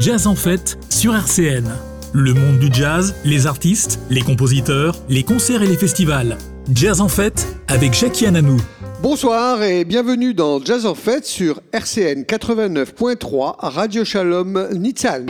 Jazz 0.00 0.26
en 0.26 0.34
fête 0.34 0.76
sur 0.90 1.14
RCN. 1.14 1.70
Le 2.12 2.34
monde 2.34 2.58
du 2.58 2.68
jazz, 2.72 3.14
les 3.24 3.46
artistes, 3.46 4.00
les 4.10 4.22
compositeurs, 4.22 4.96
les 5.08 5.22
concerts 5.22 5.62
et 5.62 5.68
les 5.68 5.76
festivals. 5.76 6.36
Jazz 6.74 7.00
en 7.00 7.08
fête 7.08 7.46
avec 7.68 7.94
Jackie 7.94 8.26
Ananou. 8.26 8.60
Bonsoir 9.02 9.62
et 9.62 9.84
bienvenue 9.84 10.34
dans 10.34 10.60
Jazz 10.60 10.84
en 10.84 10.96
fête 10.96 11.26
sur 11.26 11.60
RCN 11.72 12.22
89.3 12.22 13.54
Radio 13.60 14.04
Shalom 14.04 14.68
Nitzan. 14.72 15.26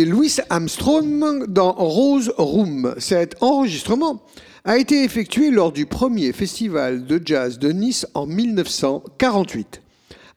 Louis 0.00 0.36
Armstrong 0.48 1.46
dans 1.46 1.72
Rose 1.72 2.32
Room. 2.38 2.94
Cet 2.98 3.42
enregistrement 3.42 4.22
a 4.64 4.78
été 4.78 5.04
effectué 5.04 5.50
lors 5.50 5.72
du 5.72 5.86
premier 5.86 6.32
festival 6.32 7.04
de 7.04 7.20
jazz 7.24 7.58
de 7.58 7.70
Nice 7.70 8.06
en 8.14 8.26
1948. 8.26 9.82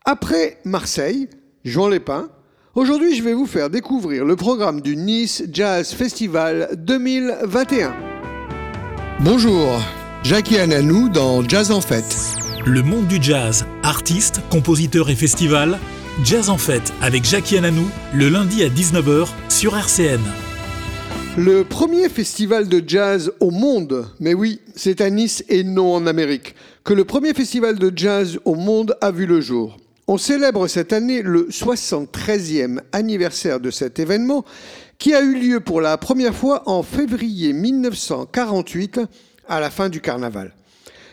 Après 0.03 0.57
Marseille, 0.65 1.29
Jean 1.63 1.87
Lépin, 1.87 2.29
aujourd'hui 2.75 3.15
je 3.15 3.23
vais 3.23 3.33
vous 3.33 3.45
faire 3.45 3.69
découvrir 3.69 4.25
le 4.25 4.35
programme 4.35 4.81
du 4.81 4.95
Nice 4.95 5.43
Jazz 5.51 5.93
Festival 5.93 6.69
2021. 6.77 7.95
Bonjour, 9.21 9.79
Jackie 10.23 10.57
Ananou 10.57 11.09
dans 11.09 11.47
Jazz 11.47 11.71
en 11.71 11.81
Fête. 11.81 12.35
Le 12.65 12.81
monde 12.81 13.07
du 13.07 13.21
jazz, 13.21 13.65
artistes, 13.83 14.41
compositeurs 14.49 15.09
et 15.09 15.15
festivals. 15.15 15.79
Jazz 16.23 16.49
en 16.49 16.57
fête 16.57 16.93
avec 17.01 17.25
Jackie 17.25 17.57
Ananou 17.57 17.89
le 18.13 18.29
lundi 18.29 18.63
à 18.63 18.69
19h 18.69 19.27
sur 19.49 19.75
RCN. 19.75 20.21
Le 21.37 21.63
premier 21.63 22.07
festival 22.07 22.69
de 22.69 22.81
jazz 22.87 23.33
au 23.41 23.51
monde, 23.51 24.07
mais 24.21 24.33
oui, 24.33 24.61
c'est 24.77 25.01
à 25.01 25.09
Nice 25.09 25.43
et 25.49 25.65
non 25.65 25.93
en 25.93 26.07
Amérique, 26.07 26.55
que 26.85 26.93
le 26.93 27.03
premier 27.03 27.33
festival 27.33 27.77
de 27.77 27.91
jazz 27.93 28.39
au 28.45 28.55
monde 28.55 28.95
a 29.01 29.11
vu 29.11 29.25
le 29.25 29.41
jour. 29.41 29.75
On 30.07 30.17
célèbre 30.17 30.67
cette 30.67 30.93
année 30.93 31.21
le 31.21 31.49
73e 31.49 32.79
anniversaire 32.93 33.59
de 33.59 33.69
cet 33.69 33.99
événement 33.99 34.45
qui 34.97 35.13
a 35.13 35.21
eu 35.21 35.37
lieu 35.37 35.59
pour 35.59 35.81
la 35.81 35.97
première 35.97 36.33
fois 36.33 36.63
en 36.65 36.81
février 36.81 37.51
1948 37.51 39.01
à 39.49 39.59
la 39.59 39.69
fin 39.69 39.89
du 39.89 39.99
carnaval. 39.99 40.53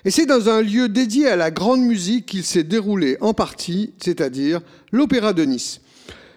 Et 0.04 0.10
c'est 0.10 0.26
dans 0.26 0.48
un 0.48 0.62
lieu 0.62 0.88
dédié 0.88 1.28
à 1.28 1.36
la 1.36 1.50
grande 1.50 1.82
musique 1.82 2.26
qu'il 2.26 2.44
s'est 2.44 2.64
déroulé 2.64 3.16
en 3.20 3.34
partie, 3.34 3.94
c'est-à-dire 4.02 4.60
l'Opéra 4.90 5.32
de 5.32 5.44
Nice. 5.44 5.80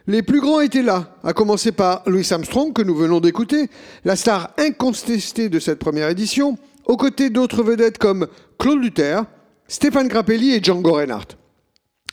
Les 0.07 0.22
plus 0.22 0.40
grands 0.40 0.62
étaient 0.62 0.84
là, 0.84 1.18
à 1.24 1.34
commencer 1.34 1.72
par 1.72 2.04
Louis 2.06 2.28
Armstrong, 2.30 2.74
que 2.74 2.84
nous 2.84 2.95
venons 2.95 3.19
d'écouter, 3.19 3.69
la 4.04 4.16
star 4.16 4.51
incontestée 4.60 5.50
de 5.50 5.60
cette 5.60 5.80
première 5.80 6.10
édition, 6.10 6.60
aux 6.86 6.95
côtés 6.95 7.31
d'autres 7.31 7.63
vedettes 7.63 7.98
comme 7.98 8.28
Claude 8.60 8.84
Luther, 8.84 9.24
Stéphane 9.68 10.07
Grappelli 10.07 10.54
et 10.54 10.63
Django 10.63 10.94
Reinhardt. 10.94 11.36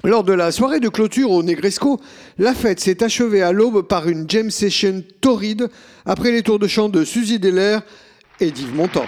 Lors 0.04 0.24
de 0.24 0.32
la 0.32 0.52
soirée 0.52 0.80
de 0.80 0.88
clôture 0.88 1.30
au 1.30 1.42
Negresco, 1.42 2.00
la 2.38 2.54
fête 2.54 2.80
s'est 2.80 3.04
achevée 3.04 3.42
à 3.42 3.52
l'aube 3.52 3.86
par 3.86 4.08
une 4.08 4.28
jam 4.28 4.50
session 4.50 5.04
torride 5.20 5.68
après 6.06 6.32
les 6.32 6.42
tours 6.42 6.58
de 6.58 6.66
chant 6.66 6.88
de 6.88 7.04
Suzy 7.04 7.38
Delair 7.38 7.82
et 8.40 8.50
d'Yves 8.50 8.74
Montand. 8.74 9.06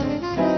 Thank 0.00 0.40
you. 0.40 0.49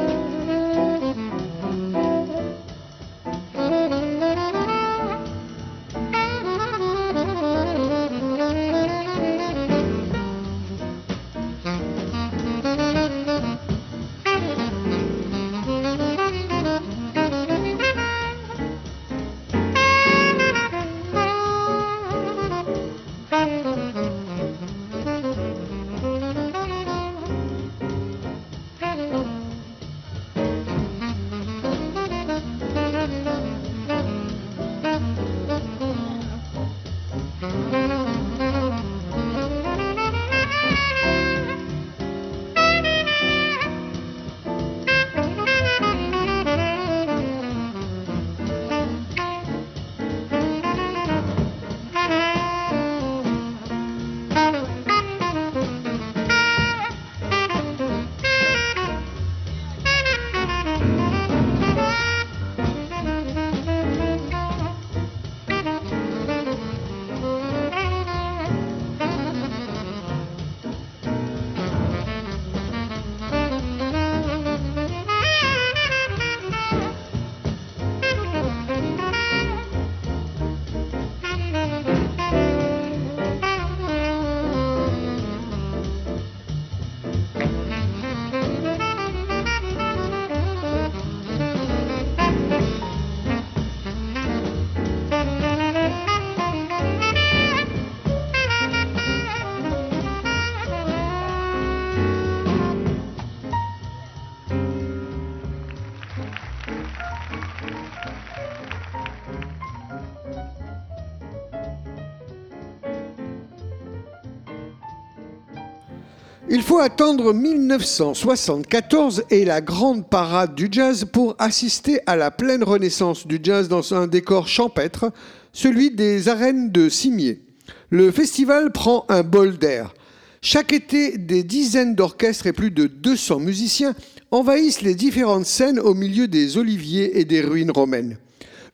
Il 116.50 116.62
faut 116.62 116.80
attendre 116.80 117.32
1974 117.32 119.24
et 119.30 119.44
la 119.44 119.60
grande 119.60 120.08
parade 120.08 120.56
du 120.56 120.68
jazz 120.70 121.04
pour 121.04 121.36
assister 121.38 122.00
à 122.06 122.16
la 122.16 122.32
pleine 122.32 122.64
renaissance 122.64 123.28
du 123.28 123.38
jazz 123.40 123.68
dans 123.68 123.94
un 123.94 124.08
décor 124.08 124.48
champêtre, 124.48 125.12
celui 125.52 125.92
des 125.92 126.28
arènes 126.28 126.72
de 126.72 126.88
Cimier. 126.88 127.42
Le 127.90 128.10
festival 128.10 128.72
prend 128.72 129.06
un 129.08 129.22
bol 129.22 129.56
d'air. 129.56 129.94
Chaque 130.42 130.72
été, 130.72 131.16
des 131.16 131.44
dizaines 131.44 131.94
d'orchestres 131.94 132.48
et 132.48 132.52
plus 132.52 132.72
de 132.72 132.88
200 132.88 133.38
musiciens 133.38 133.94
envahissent 134.32 134.82
les 134.82 134.96
différentes 134.96 135.46
scènes 135.46 135.78
au 135.78 135.94
milieu 135.94 136.26
des 136.26 136.58
oliviers 136.58 137.20
et 137.20 137.24
des 137.24 137.40
ruines 137.40 137.70
romaines. 137.70 138.18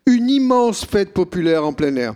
Une 0.07 0.31
immense 0.31 0.87
fête 0.87 1.13
populaire 1.13 1.67
en 1.67 1.75
plein 1.75 1.95
air. 1.97 2.15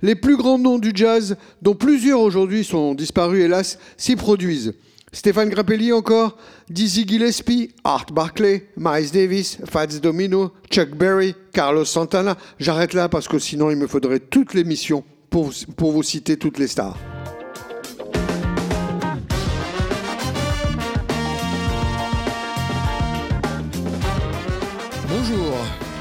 Les 0.00 0.14
plus 0.14 0.38
grands 0.38 0.58
noms 0.58 0.78
du 0.78 0.92
jazz, 0.94 1.36
dont 1.60 1.74
plusieurs 1.74 2.20
aujourd'hui 2.20 2.64
sont 2.64 2.94
disparus 2.94 3.44
hélas, 3.44 3.78
s'y 3.98 4.16
produisent. 4.16 4.72
Stéphane 5.14 5.48
Grappelli 5.48 5.92
encore, 5.92 6.36
Dizzy 6.68 7.06
Gillespie, 7.06 7.70
Art 7.84 8.06
Barclay, 8.12 8.66
Miles 8.76 9.12
Davis, 9.12 9.58
Fats 9.64 9.86
Domino, 9.86 10.50
Chuck 10.70 10.90
Berry, 10.90 11.36
Carlos 11.52 11.84
Santana. 11.84 12.36
J'arrête 12.58 12.94
là 12.94 13.08
parce 13.08 13.28
que 13.28 13.38
sinon 13.38 13.70
il 13.70 13.76
me 13.76 13.86
faudrait 13.86 14.18
toute 14.18 14.54
l'émission 14.54 15.04
pour, 15.30 15.52
pour 15.76 15.92
vous 15.92 16.02
citer 16.02 16.36
toutes 16.36 16.58
les 16.58 16.66
stars. 16.66 16.98
Bonjour, 25.08 25.54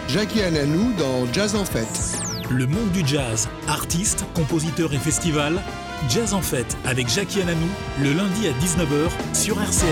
Jackie 0.07 0.41
Ananou 0.41 0.91
dans 0.97 1.31
Jazz 1.31 1.55
en 1.55 1.65
Fête. 1.65 2.17
Le 2.49 2.65
monde 2.65 2.89
du 2.91 3.05
jazz, 3.05 3.47
artistes, 3.67 4.25
compositeurs 4.33 4.91
et 4.91 4.97
festivals, 4.97 5.61
Jazz 6.09 6.33
en 6.33 6.41
Fête 6.41 6.77
avec 6.85 7.07
Jackie 7.07 7.41
Ananou, 7.41 7.67
le 8.01 8.13
lundi 8.13 8.47
à 8.47 8.51
19h 8.51 9.09
sur 9.33 9.59
RCN. 9.61 9.87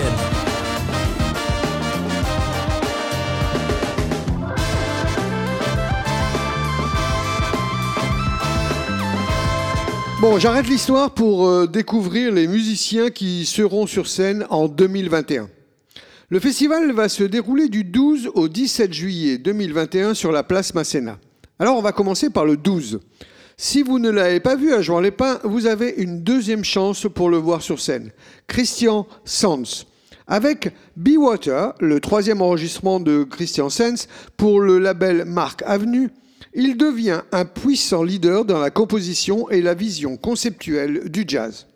Bon, 10.20 10.38
j'arrête 10.38 10.68
l'histoire 10.68 11.10
pour 11.12 11.48
euh, 11.48 11.66
découvrir 11.66 12.32
les 12.32 12.46
musiciens 12.46 13.10
qui 13.10 13.44
seront 13.44 13.86
sur 13.86 14.06
scène 14.06 14.46
en 14.50 14.68
2021. 14.68 15.48
Le 16.28 16.40
festival 16.40 16.92
va 16.92 17.08
se 17.08 17.24
dérouler 17.24 17.68
du 17.68 17.84
12 17.84 18.30
au 18.34 18.48
17 18.48 18.92
juillet 18.92 19.38
2021 19.38 20.14
sur 20.14 20.30
la 20.30 20.42
place 20.42 20.74
Masséna. 20.74 21.18
Alors 21.58 21.76
on 21.76 21.82
va 21.82 21.92
commencer 21.92 22.30
par 22.30 22.44
le 22.44 22.56
12. 22.56 23.00
Si 23.56 23.82
vous 23.82 23.98
ne 23.98 24.10
l'avez 24.10 24.40
pas 24.40 24.56
vu 24.56 24.72
à 24.72 24.82
Jean-Lépin, 24.82 25.40
vous 25.44 25.66
avez 25.66 25.94
une 25.98 26.22
deuxième 26.22 26.64
chance 26.64 27.06
pour 27.12 27.30
le 27.30 27.36
voir 27.36 27.62
sur 27.62 27.80
scène. 27.80 28.10
Christian 28.46 29.06
Sands. 29.24 29.86
Avec 30.26 30.72
Be 30.96 31.16
Water, 31.18 31.74
le 31.80 32.00
troisième 32.00 32.40
enregistrement 32.40 33.00
de 33.00 33.24
Christian 33.24 33.68
Sands 33.68 34.06
pour 34.36 34.60
le 34.60 34.78
label 34.78 35.24
Mark 35.26 35.62
Avenue, 35.66 36.10
il 36.54 36.76
devient 36.76 37.22
un 37.32 37.44
puissant 37.44 38.02
leader 38.02 38.44
dans 38.44 38.58
la 38.58 38.70
composition 38.70 39.48
et 39.50 39.62
la 39.62 39.74
vision 39.74 40.16
conceptuelle 40.16 41.10
du 41.10 41.24
jazz. 41.26 41.66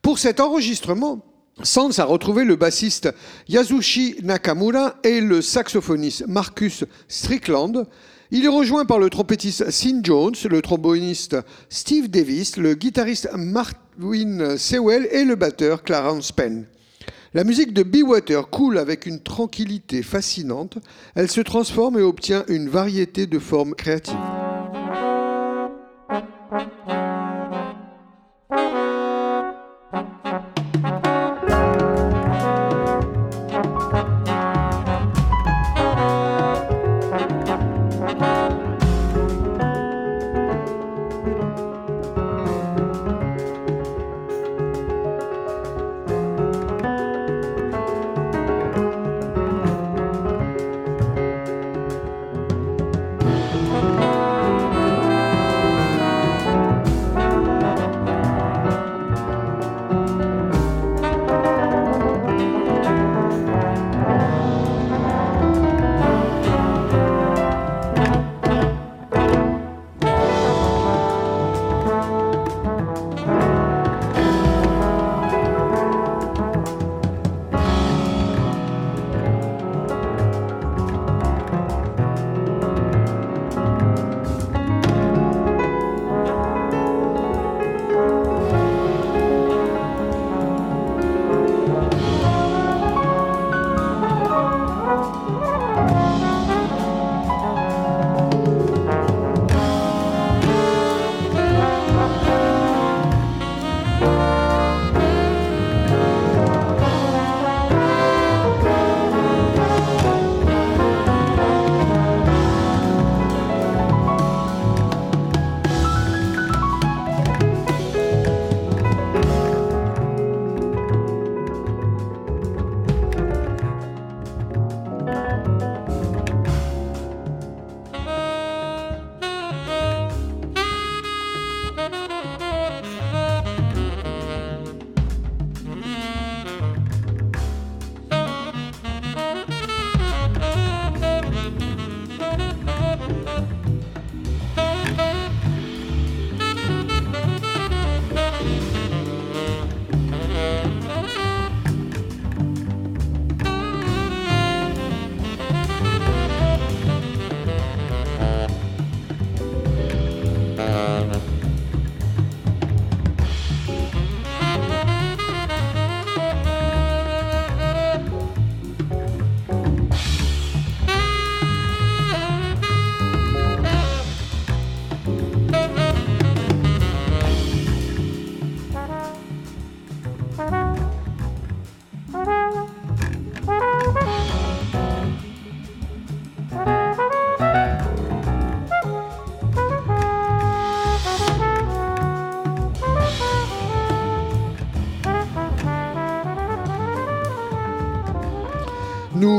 Pour 0.00 0.18
cet 0.18 0.40
enregistrement, 0.40 1.24
Sands 1.62 1.98
a 1.98 2.04
retrouvé 2.04 2.44
le 2.44 2.56
bassiste 2.56 3.10
Yasushi 3.48 4.16
Nakamura 4.22 4.96
et 5.04 5.20
le 5.20 5.42
saxophoniste 5.42 6.26
Marcus 6.26 6.84
Strickland. 7.08 7.86
Il 8.30 8.46
est 8.46 8.48
rejoint 8.48 8.86
par 8.86 8.98
le 8.98 9.10
trompettiste 9.10 9.70
Sin 9.70 10.00
Jones, 10.02 10.34
le 10.48 10.62
tromboniste 10.62 11.36
Steve 11.68 12.08
Davis, 12.08 12.56
le 12.56 12.74
guitariste 12.74 13.28
Marvin 13.36 14.56
Sewell 14.56 15.06
et 15.12 15.24
le 15.24 15.34
batteur 15.34 15.82
Clarence 15.82 16.32
Penn. 16.32 16.64
La 17.34 17.44
musique 17.44 17.74
de 17.74 17.82
Be 17.82 18.02
Water 18.02 18.48
coule 18.48 18.78
avec 18.78 19.06
une 19.06 19.20
tranquillité 19.20 20.02
fascinante. 20.02 20.78
Elle 21.14 21.30
se 21.30 21.40
transforme 21.42 21.98
et 21.98 22.02
obtient 22.02 22.44
une 22.48 22.68
variété 22.68 23.26
de 23.26 23.38
formes 23.38 23.74
créatives. 23.74 24.41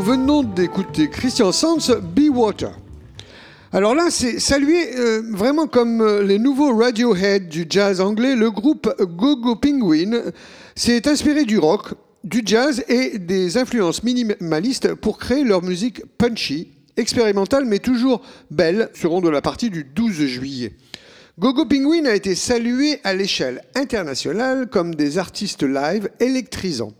Venons 0.03 0.43
d'écouter 0.43 1.09
Christian 1.09 1.53
Sands, 1.53 1.95
Be 2.01 2.27
Water. 2.29 2.71
Alors 3.71 3.95
là, 3.95 4.07
c'est 4.09 4.37
salué 4.37 4.97
euh, 4.97 5.21
vraiment 5.31 5.65
comme 5.65 6.01
euh, 6.01 6.23
les 6.23 6.39
nouveaux 6.39 6.75
Radiohead 6.75 7.47
du 7.47 7.65
jazz 7.69 8.01
anglais. 8.01 8.35
Le 8.35 8.51
groupe 8.51 8.93
Gogo 8.99 9.55
Penguin 9.55 10.23
s'est 10.75 11.07
inspiré 11.07 11.45
du 11.45 11.57
rock, 11.57 11.93
du 12.25 12.41
jazz 12.45 12.83
et 12.89 13.17
des 13.17 13.57
influences 13.57 14.03
minimalistes 14.03 14.93
pour 14.93 15.17
créer 15.17 15.45
leur 15.45 15.63
musique 15.63 16.01
punchy, 16.17 16.73
expérimentale 16.97 17.63
mais 17.63 17.79
toujours 17.79 18.21
belle, 18.51 18.89
seront 18.93 19.21
de 19.21 19.29
la 19.29 19.41
partie 19.41 19.69
du 19.69 19.85
12 19.85 20.25
juillet. 20.25 20.73
Gogo 21.39 21.65
Penguin 21.65 22.07
a 22.07 22.13
été 22.13 22.35
salué 22.35 22.99
à 23.05 23.13
l'échelle 23.13 23.61
internationale 23.73 24.67
comme 24.69 24.95
des 24.95 25.17
artistes 25.17 25.63
live 25.63 26.09
électrisants, 26.19 26.91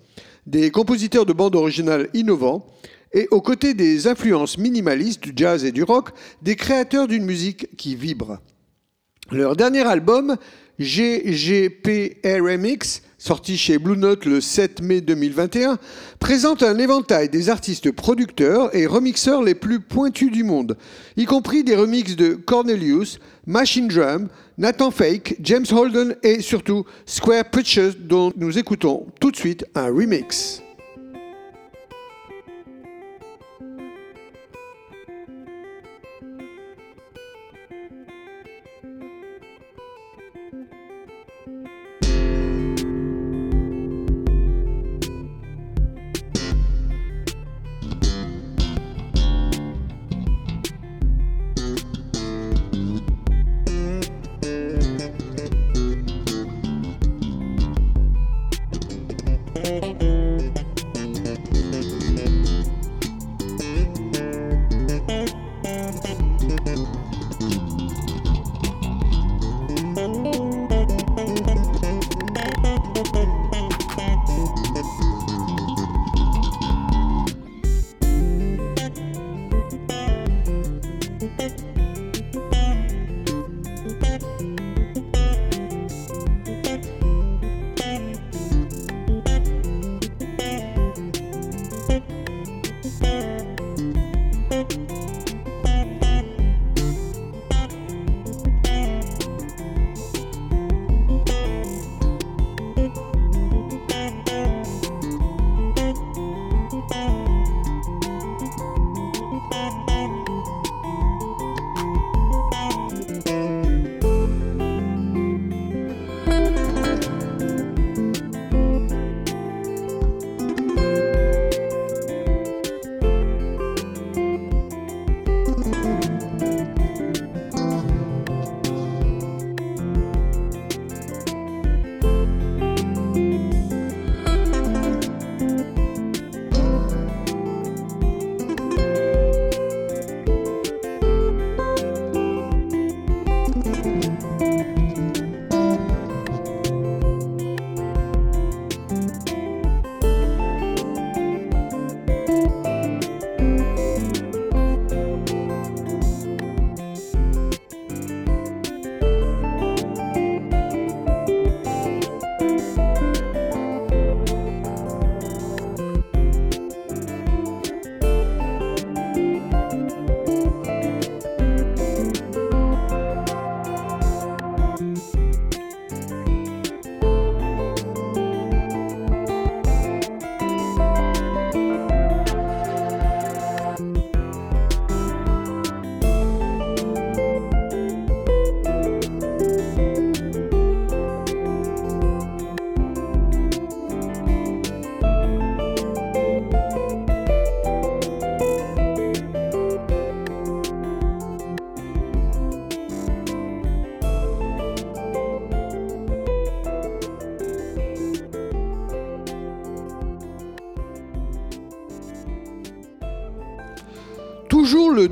des 0.48 0.72
compositeurs 0.72 1.26
de 1.26 1.34
bandes 1.34 1.58
originales 1.58 2.08
innovants 2.14 2.66
et 3.14 3.28
aux 3.32 3.42
côtés 3.42 3.74
des 3.74 4.08
influences 4.08 4.58
minimalistes 4.58 5.22
du 5.24 5.34
jazz 5.36 5.64
et 5.64 5.72
du 5.72 5.84
rock, 5.84 6.10
des 6.42 6.56
créateurs 6.56 7.08
d'une 7.08 7.26
musique 7.26 7.76
qui 7.78 7.96
vibre. 7.96 8.40
Leur 9.32 9.56
dernier 9.56 9.88
album, 9.88 10.36
GGPRMX, 10.80 12.22
sorti 13.18 13.58
chez 13.58 13.78
Blue 13.78 13.96
Note 13.96 14.26
le 14.26 14.42
7 14.42 14.82
mai 14.82 15.02
2021, 15.02 15.78
présente 16.20 16.64
un 16.64 16.78
éventail 16.80 17.30
des 17.30 17.50
artistes 17.50 17.92
producteurs 17.92 18.76
et 18.76 18.88
remixeurs 18.88 19.44
les 19.44 19.56
plus 19.56 19.80
pointus 19.80 20.32
du 20.32 20.44
monde, 20.44 20.76
y 21.16 21.26
compris 21.26 21.64
des 21.64 21.76
remixes 21.76 22.16
de 22.16 22.34
Cornelius, 22.34 23.20
Machine 23.46 23.88
Drum, 23.88 24.30
Nathan 24.58 24.90
Fake, 24.92 25.38
James 25.42 25.68
Holden 25.72 26.16
et 26.24 26.42
surtout 26.42 26.86
Square 27.06 27.46
Pitches 27.52 27.98
dont 28.00 28.34
nous 28.36 28.58
écoutons 28.58 29.06
tout 29.20 29.30
de 29.32 29.38
suite 29.38 29.66
un 29.76 29.88
remix. 29.88 30.63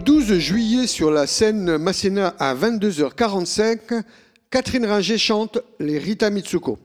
12 0.01 0.39
juillet 0.39 0.87
sur 0.87 1.11
la 1.11 1.27
scène 1.27 1.77
Masséna 1.77 2.33
à 2.39 2.55
22h45, 2.55 4.03
Catherine 4.49 4.85
Ringer 4.85 5.19
chante 5.19 5.59
les 5.79 5.99
Rita 5.99 6.31
Mitsuko. 6.31 6.79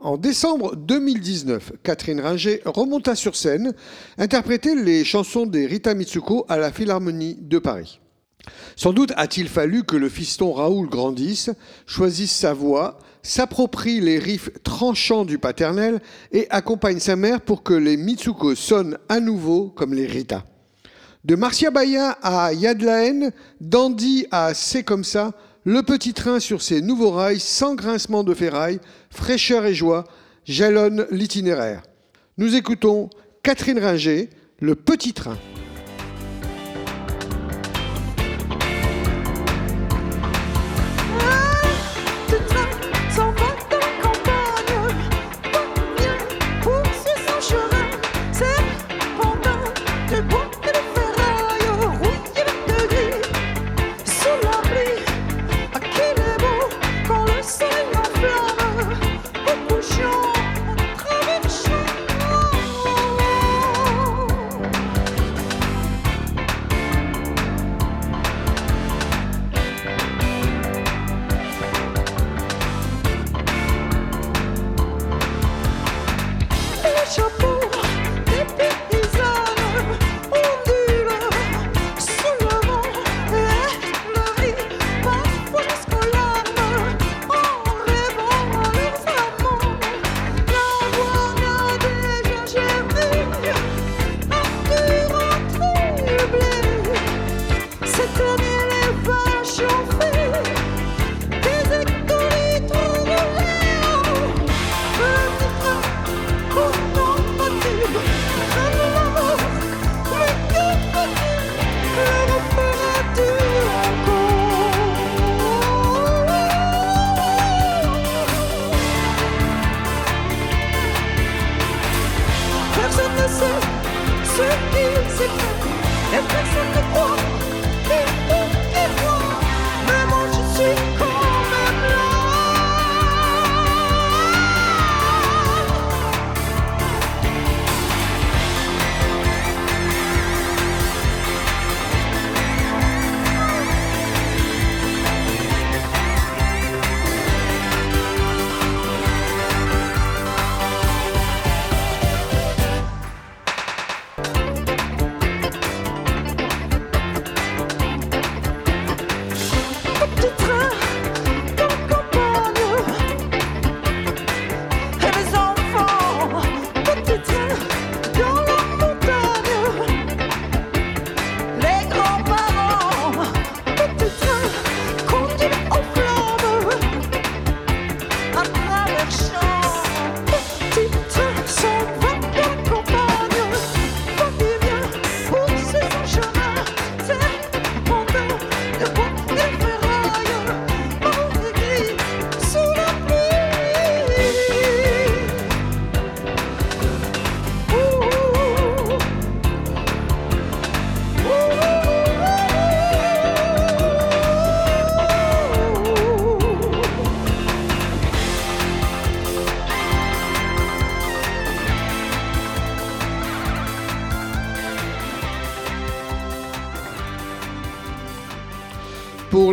En 0.00 0.16
décembre 0.16 0.74
2019, 0.74 1.72
Catherine 1.84 2.20
Ringer 2.20 2.60
remonta 2.64 3.14
sur 3.14 3.36
scène, 3.36 3.74
interpréter 4.16 4.74
les 4.74 5.04
chansons 5.04 5.46
des 5.46 5.66
Rita 5.66 5.94
Mitsuko 5.94 6.46
à 6.48 6.56
la 6.56 6.72
Philharmonie 6.72 7.38
de 7.40 7.60
Paris. 7.60 8.00
Sans 8.74 8.92
doute 8.92 9.12
a-t-il 9.16 9.48
fallu 9.48 9.84
que 9.84 9.96
le 9.96 10.08
fiston 10.08 10.52
Raoul 10.52 10.88
grandisse, 10.88 11.50
choisisse 11.86 12.34
sa 12.34 12.54
voix, 12.54 12.98
s'approprie 13.22 14.00
les 14.00 14.18
riffs 14.18 14.50
tranchants 14.64 15.24
du 15.24 15.38
paternel 15.38 16.00
et 16.32 16.48
accompagne 16.50 16.98
sa 16.98 17.14
mère 17.14 17.40
pour 17.40 17.62
que 17.62 17.74
les 17.74 17.96
Mitsuko 17.96 18.56
sonnent 18.56 18.98
à 19.08 19.20
nouveau 19.20 19.68
comme 19.68 19.94
les 19.94 20.06
Rita. 20.06 20.44
De 21.24 21.34
Marcia 21.34 21.70
Baya 21.70 22.10
à 22.22 22.52
Yadlaen, 22.52 23.30
d'Andy 23.60 24.26
à 24.30 24.54
C'est 24.54 24.84
comme 24.84 25.04
ça, 25.04 25.32
le 25.64 25.82
petit 25.82 26.14
train 26.14 26.38
sur 26.38 26.62
ses 26.62 26.80
nouveaux 26.80 27.10
rails, 27.10 27.40
sans 27.40 27.74
grincement 27.74 28.22
de 28.22 28.34
ferraille, 28.34 28.80
fraîcheur 29.10 29.66
et 29.66 29.74
joie, 29.74 30.04
jalonne 30.44 31.06
l'itinéraire. 31.10 31.82
Nous 32.38 32.54
écoutons 32.54 33.10
Catherine 33.42 33.78
Ringer, 33.78 34.30
Le 34.60 34.74
petit 34.74 35.12
train. 35.12 35.36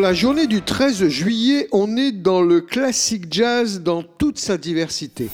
La 0.05 0.13
journée 0.13 0.45
du 0.45 0.61
13 0.61 1.07
juillet, 1.07 1.67
on 1.71 1.97
est 1.97 2.11
dans 2.11 2.43
le 2.43 2.61
classique 2.61 3.25
jazz 3.31 3.81
dans 3.81 4.03
toute 4.03 4.37
sa 4.37 4.55
diversité. 4.55 5.31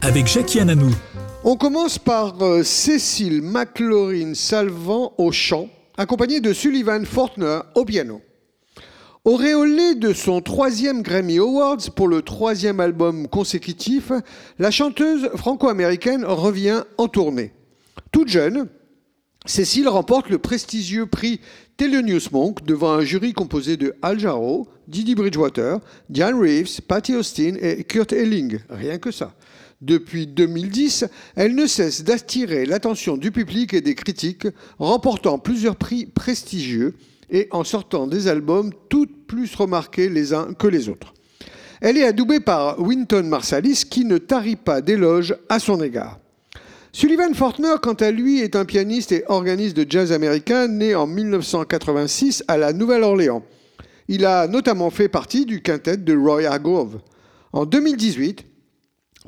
Avec 0.00 0.26
Jackie 0.26 0.60
Ananou. 0.60 0.90
On 1.44 1.56
commence 1.58 1.98
par 1.98 2.42
euh, 2.42 2.62
Cécile 2.62 3.42
McLaurin 3.42 4.32
Salvant 4.32 5.12
au 5.18 5.30
chant, 5.30 5.68
accompagnée 5.98 6.40
de 6.40 6.54
Sullivan 6.54 7.04
Fortner 7.04 7.58
au 7.74 7.84
piano. 7.84 8.22
Auréolée 9.26 9.94
de 9.94 10.14
son 10.14 10.40
troisième 10.40 11.02
Grammy 11.02 11.36
Awards 11.36 11.90
pour 11.94 12.08
le 12.08 12.22
troisième 12.22 12.80
album 12.80 13.28
consécutif, 13.28 14.10
la 14.58 14.70
chanteuse 14.70 15.28
franco-américaine 15.36 16.24
revient 16.24 16.84
en 16.96 17.08
tournée. 17.08 17.52
Toute 18.10 18.28
jeune, 18.28 18.70
Cécile 19.46 19.88
remporte 19.88 20.28
le 20.28 20.38
prestigieux 20.38 21.06
prix 21.06 21.40
Thelonious 21.76 22.30
Monk 22.32 22.64
devant 22.64 22.92
un 22.92 23.02
jury 23.02 23.32
composé 23.32 23.76
de 23.76 23.94
Al 24.02 24.18
Jarreau, 24.18 24.68
Didi 24.88 25.14
Bridgewater, 25.14 25.78
Diane 26.10 26.38
Reeves, 26.38 26.80
Patty 26.86 27.14
Austin 27.14 27.54
et 27.60 27.84
Kurt 27.84 28.12
Elling. 28.12 28.58
Rien 28.68 28.98
que 28.98 29.10
ça. 29.10 29.34
Depuis 29.80 30.26
2010, 30.26 31.06
elle 31.36 31.54
ne 31.54 31.66
cesse 31.66 32.02
d'attirer 32.02 32.66
l'attention 32.66 33.16
du 33.16 33.30
public 33.30 33.74
et 33.74 33.80
des 33.80 33.94
critiques, 33.94 34.48
remportant 34.78 35.38
plusieurs 35.38 35.76
prix 35.76 36.06
prestigieux 36.06 36.96
et 37.30 37.46
en 37.52 37.62
sortant 37.62 38.08
des 38.08 38.26
albums 38.26 38.72
toutes 38.88 39.26
plus 39.26 39.54
remarqués 39.54 40.08
les 40.08 40.32
uns 40.34 40.52
que 40.54 40.66
les 40.66 40.88
autres. 40.88 41.14
Elle 41.80 41.96
est 41.96 42.04
adoubée 42.04 42.40
par 42.40 42.80
Winton 42.80 43.22
Marsalis 43.22 43.84
qui 43.88 44.04
ne 44.04 44.18
tarit 44.18 44.56
pas 44.56 44.80
d'éloges 44.80 45.36
à 45.48 45.60
son 45.60 45.80
égard. 45.80 46.18
Sullivan 46.92 47.34
Fortner, 47.34 47.74
quant 47.82 47.94
à 47.94 48.10
lui, 48.10 48.40
est 48.40 48.56
un 48.56 48.64
pianiste 48.64 49.12
et 49.12 49.24
organiste 49.28 49.76
de 49.76 49.86
jazz 49.88 50.10
américain 50.10 50.68
né 50.68 50.94
en 50.94 51.06
1986 51.06 52.44
à 52.48 52.56
la 52.56 52.72
Nouvelle-Orléans. 52.72 53.42
Il 54.08 54.24
a 54.24 54.48
notamment 54.48 54.88
fait 54.88 55.08
partie 55.08 55.44
du 55.44 55.60
quintet 55.60 55.98
de 55.98 56.16
Roy 56.16 56.46
Hargrove. 56.46 57.00
En 57.52 57.66
2018, 57.66 58.46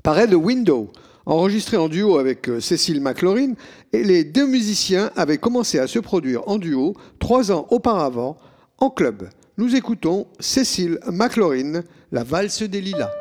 paraît 0.02 0.26
The 0.26 0.34
Window, 0.34 0.90
enregistré 1.26 1.76
en 1.76 1.88
duo 1.88 2.16
avec 2.16 2.48
euh, 2.48 2.60
Cécile 2.60 3.02
McLaurin, 3.02 3.52
et 3.92 4.04
les 4.04 4.24
deux 4.24 4.46
musiciens 4.46 5.10
avaient 5.14 5.38
commencé 5.38 5.78
à 5.78 5.86
se 5.86 5.98
produire 5.98 6.48
en 6.48 6.56
duo 6.56 6.94
trois 7.18 7.52
ans 7.52 7.66
auparavant 7.70 8.38
en 8.78 8.88
club. 8.88 9.28
Nous 9.58 9.76
écoutons 9.76 10.26
Cécile 10.38 10.98
McLaurin, 11.06 11.82
La 12.10 12.24
valse 12.24 12.62
des 12.62 12.80
lilas. 12.80 13.19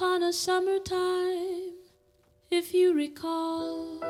Upon 0.00 0.22
a 0.22 0.32
summertime, 0.32 1.74
if 2.50 2.72
you 2.72 2.94
recall, 2.94 4.02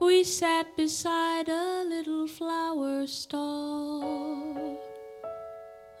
we 0.00 0.22
sat 0.22 0.76
beside 0.76 1.48
a 1.48 1.82
little 1.82 2.28
flower 2.28 3.04
stall. 3.08 4.78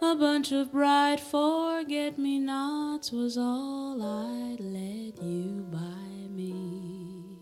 A 0.00 0.14
bunch 0.14 0.52
of 0.52 0.70
bright 0.70 1.18
forget 1.18 2.16
me 2.16 2.38
nots 2.38 3.10
was 3.10 3.36
all 3.36 4.00
I'd 4.00 4.60
let 4.60 5.20
you 5.20 5.66
buy 5.72 6.28
me. 6.30 7.40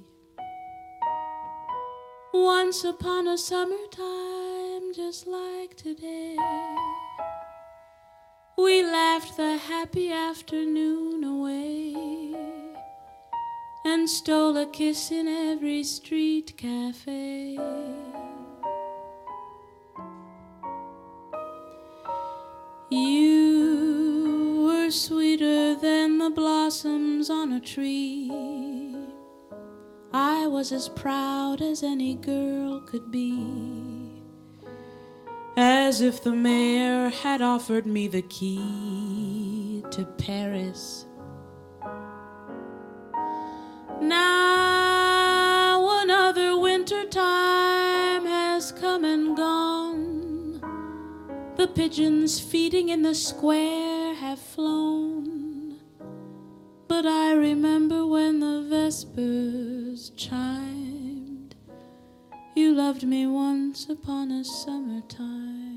Once 2.33 2.85
upon 2.85 3.29
a 3.29 3.37
summertime, 3.37 4.95
just 4.95 5.27
like 5.27 5.77
today. 5.77 6.37
We 8.59 8.83
laughed 8.83 9.37
the 9.37 9.57
happy 9.57 10.11
afternoon 10.11 11.23
away 11.23 11.95
and 13.85 14.11
stole 14.11 14.57
a 14.57 14.67
kiss 14.67 15.13
in 15.13 15.29
every 15.29 15.85
street 15.85 16.57
cafe. 16.57 17.57
You 22.91 24.65
were 24.67 24.91
sweeter 24.91 25.77
than 25.77 26.19
the 26.19 26.31
blossoms 26.31 27.31
on 27.31 27.53
a 27.53 27.61
tree. 27.61 28.29
I 30.13 30.49
was 30.49 30.73
as 30.73 30.89
proud 30.89 31.63
as 31.63 31.85
any 31.85 32.17
girl 32.17 32.81
could 32.81 33.13
be 33.13 33.98
as 35.61 36.01
if 36.01 36.23
the 36.23 36.33
mayor 36.33 37.09
had 37.09 37.43
offered 37.43 37.85
me 37.85 38.07
the 38.07 38.23
key 38.23 39.83
to 39.91 40.05
Paris. 40.17 41.05
Now 44.01 46.01
another 46.05 46.57
winter 46.57 47.05
time 47.07 48.25
has 48.25 48.71
come 48.71 49.05
and 49.05 49.37
gone. 49.37 50.61
The 51.57 51.67
pigeons 51.67 52.39
feeding 52.39 52.91
in 52.91 53.03
the 53.03 53.17
square 53.17 54.15
have 54.15 54.39
flown. 54.39 55.81
But 56.87 57.05
I 57.05 57.33
remember 57.33 58.07
when 58.07 58.39
the 58.39 58.65
vespers 58.71 60.11
chimed. 60.11 60.98
You 62.59 62.75
loved 62.75 63.05
me 63.05 63.25
once 63.25 63.89
upon 63.89 64.33
a 64.33 64.43
summertime. 64.45 65.68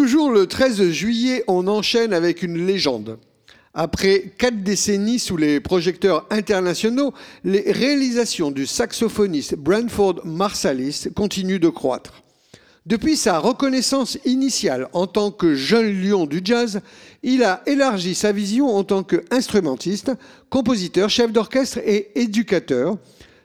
Toujours 0.00 0.30
le 0.30 0.46
13 0.46 0.92
juillet, 0.92 1.44
on 1.46 1.66
enchaîne 1.66 2.14
avec 2.14 2.42
une 2.42 2.66
légende. 2.66 3.18
Après 3.74 4.32
quatre 4.38 4.62
décennies 4.62 5.18
sous 5.18 5.36
les 5.36 5.60
projecteurs 5.60 6.26
internationaux, 6.30 7.12
les 7.44 7.70
réalisations 7.70 8.50
du 8.50 8.64
saxophoniste 8.64 9.56
Branford 9.56 10.22
Marsalis 10.24 11.08
continuent 11.14 11.60
de 11.60 11.68
croître. 11.68 12.22
Depuis 12.86 13.14
sa 13.14 13.38
reconnaissance 13.40 14.16
initiale 14.24 14.88
en 14.94 15.06
tant 15.06 15.30
que 15.30 15.54
jeune 15.54 15.92
lion 16.02 16.24
du 16.24 16.40
jazz, 16.42 16.80
il 17.22 17.44
a 17.44 17.62
élargi 17.66 18.14
sa 18.14 18.32
vision 18.32 18.74
en 18.74 18.84
tant 18.84 19.02
qu'instrumentiste, 19.02 20.12
compositeur, 20.48 21.10
chef 21.10 21.30
d'orchestre 21.30 21.80
et 21.84 22.18
éducateur. 22.18 22.96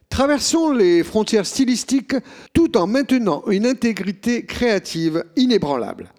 Traversons 0.08 0.72
les 0.72 1.04
frontières 1.04 1.46
stylistiques 1.46 2.16
tout 2.54 2.78
en 2.78 2.88
maintenant 2.88 3.44
une 3.50 3.66
intégrité 3.66 4.46
créative 4.46 5.26
inébranlable. 5.36 6.14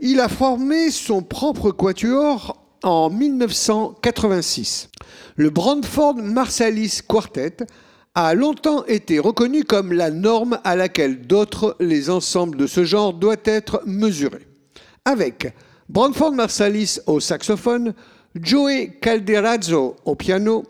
Il 0.00 0.20
a 0.20 0.28
formé 0.28 0.90
son 0.90 1.22
propre 1.22 1.70
quatuor 1.70 2.62
en 2.82 3.08
1986. 3.08 4.90
Le 5.36 5.50
Brantford 5.50 6.16
Marsalis 6.16 7.00
Quartet 7.06 7.56
a 8.14 8.34
longtemps 8.34 8.84
été 8.86 9.18
reconnu 9.18 9.64
comme 9.64 9.92
la 9.92 10.10
norme 10.10 10.58
à 10.64 10.76
laquelle 10.76 11.26
d'autres 11.26 11.76
les 11.80 12.10
ensembles 12.10 12.58
de 12.58 12.66
ce 12.66 12.84
genre 12.84 13.14
doivent 13.14 13.38
être 13.44 13.82
mesurés. 13.86 14.46
Avec 15.04 15.54
Brantford 15.88 16.32
Marsalis 16.32 16.98
au 17.06 17.20
saxophone, 17.20 17.94
Joey 18.34 18.98
Calderazzo 19.00 19.96
au 20.04 20.14
piano, 20.14 20.64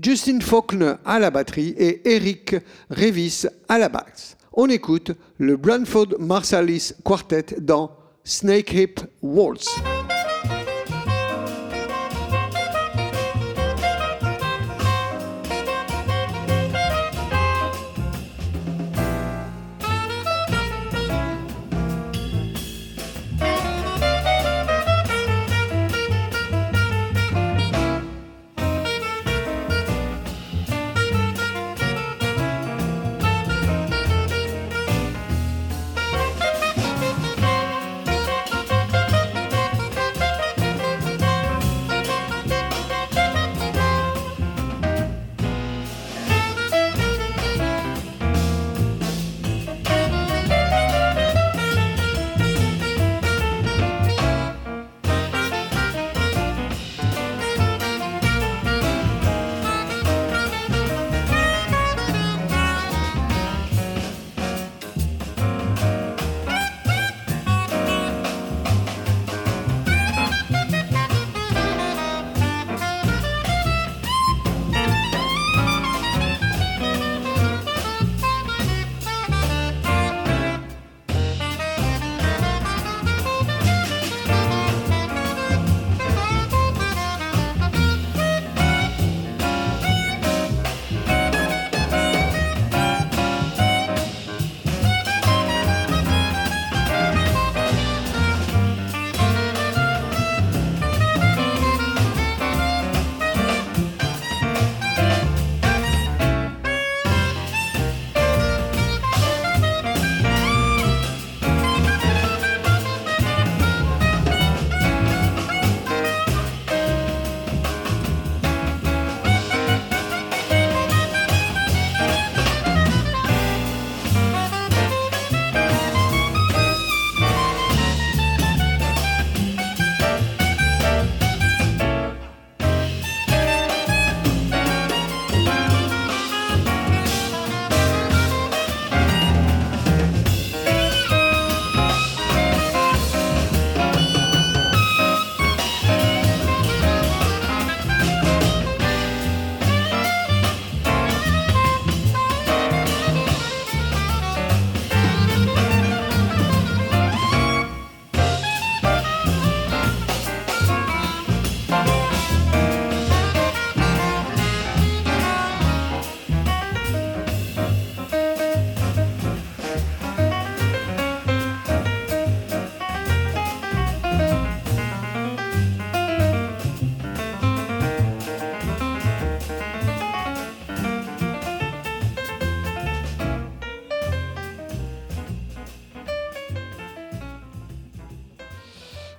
Justin 0.00 0.38
Faulkner 0.40 0.94
à 1.04 1.18
la 1.18 1.30
batterie 1.30 1.74
et 1.78 2.14
Eric 2.14 2.54
Revis 2.90 3.46
à 3.68 3.78
la 3.78 3.88
basse. 3.88 4.36
On 4.52 4.68
écoute 4.68 5.12
le 5.38 5.56
Brantford 5.56 6.14
Marsalis 6.20 6.92
Quartet 7.04 7.56
dans 7.60 7.97
Snake 8.28 8.68
Hip 8.68 9.00
Waltz. 9.22 9.80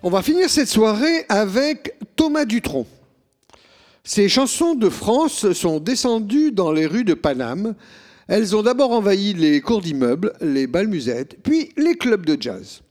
On 0.10 0.12
va 0.12 0.24
finir 0.24 0.50
cette 0.50 0.70
soirée 0.70 1.24
avec 1.30 1.94
Thomas 2.16 2.46
Dutronc. 2.46 2.88
Ces 4.04 4.28
chansons 4.28 4.74
de 4.74 4.90
France 4.90 5.54
sont 5.54 5.80
descendues 5.80 6.52
dans 6.52 6.72
les 6.72 6.88
rues 6.88 7.04
de 7.04 7.14
Paname. 7.14 7.76
Elles 8.28 8.56
ont 8.56 8.64
d'abord 8.64 8.92
envahi 8.92 9.36
les 9.36 9.62
cours 9.62 9.82
d'immeubles, 9.82 10.34
les 10.42 10.66
balmusettes, 10.66 11.38
puis 11.44 11.70
les 11.78 11.94
clubs 11.94 12.26
de 12.26 12.42
jazz. 12.42 12.82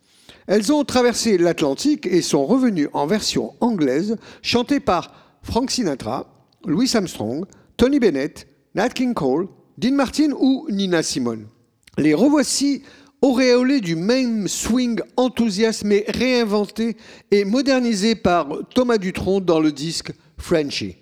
Elles 0.46 0.72
ont 0.72 0.85
traversé 0.85 1.38
l'Atlantique 1.38 2.07
et 2.07 2.22
sont 2.22 2.46
revenues 2.46 2.88
en 2.92 3.09
version 3.09 3.52
anglaise, 3.59 4.16
chantée 4.40 4.78
par 4.78 5.12
Frank 5.42 5.72
Sinatra, 5.72 6.31
Louis 6.66 6.88
Armstrong, 6.94 7.46
Tony 7.76 7.98
Bennett, 7.98 8.46
Nat 8.76 8.90
King 8.90 9.14
Cole, 9.14 9.48
Dean 9.76 9.94
Martin 9.96 10.31
ou 10.38 10.68
Nina 10.70 11.02
Simone. 11.02 11.48
Les 11.96 12.14
revoici 12.14 12.85
auréolé 13.22 13.81
du 13.81 13.96
même 13.96 14.48
swing 14.48 15.00
enthousiaste 15.16 15.85
mais 15.85 16.04
réinventé 16.09 16.96
et 17.31 17.44
modernisé 17.44 18.14
par 18.14 18.48
Thomas 18.74 18.98
Dutronc 18.98 19.40
dans 19.40 19.61
le 19.61 19.72
disque 19.72 20.12
Frenchy. 20.37 20.96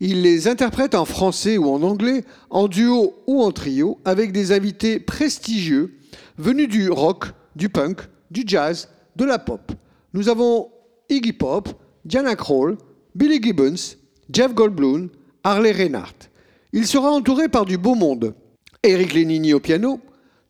Il 0.00 0.22
les 0.22 0.48
interprète 0.48 0.94
en 0.94 1.04
français 1.04 1.56
ou 1.56 1.70
en 1.70 1.82
anglais, 1.82 2.24
en 2.50 2.68
duo 2.68 3.14
ou 3.26 3.42
en 3.42 3.52
trio, 3.52 3.98
avec 4.04 4.32
des 4.32 4.52
invités 4.52 5.00
prestigieux 5.00 5.94
venus 6.36 6.68
du 6.68 6.90
rock, 6.90 7.26
du 7.54 7.68
punk, 7.68 8.00
du 8.30 8.42
jazz, 8.46 8.88
de 9.16 9.24
la 9.24 9.38
pop. 9.38 9.72
Nous 10.12 10.28
avons 10.28 10.70
Iggy 11.08 11.32
Pop, 11.32 11.68
Diana 12.04 12.36
Krall, 12.36 12.76
Billy 13.14 13.42
Gibbons, 13.42 13.96
Jeff 14.30 14.54
Goldblum, 14.54 15.08
Harley 15.44 15.72
Reinhardt. 15.72 16.28
Il 16.72 16.86
sera 16.86 17.10
entouré 17.10 17.48
par 17.48 17.64
du 17.64 17.78
beau 17.78 17.94
monde. 17.94 18.34
Eric 18.82 19.14
Lenini 19.14 19.54
au 19.54 19.60
piano, 19.60 20.00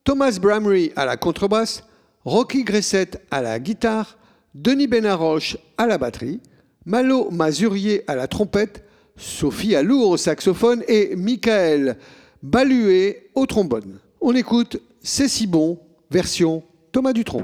Thomas 0.07 0.39
Bramry 0.41 0.93
à 0.95 1.05
la 1.05 1.17
contrebasse, 1.17 1.83
Rocky 2.25 2.63
Gressette 2.63 3.21
à 3.33 3.43
la 3.43 3.59
guitare, 3.59 4.17
Denis 4.55 4.87
Benaroche 4.87 5.59
à 5.77 5.89
la 5.89 5.99
batterie, 5.99 6.41
Malo 6.85 7.29
Mazurier 7.33 8.05
à 8.07 8.15
la 8.15 8.29
trompette, 8.29 8.85
Sophie 9.17 9.75
Alour 9.75 10.11
au 10.11 10.17
saxophone 10.17 10.85
et 10.87 11.17
Michael 11.17 11.99
Baluet 12.41 13.31
au 13.35 13.47
trombone. 13.47 13.99
On 14.21 14.33
écoute 14.33 14.81
C'est 15.03 15.27
si 15.27 15.49
bon, 15.49 15.81
version 16.09 16.63
Thomas 16.93 17.13
Dutronc. 17.13 17.43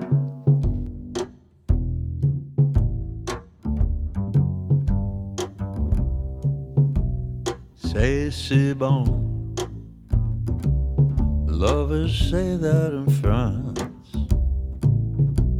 C'est 7.74 8.30
si 8.30 8.72
bon 8.72 9.31
Lovers 11.62 12.28
say 12.28 12.56
that 12.56 12.92
in 12.92 13.08
France 13.22 13.78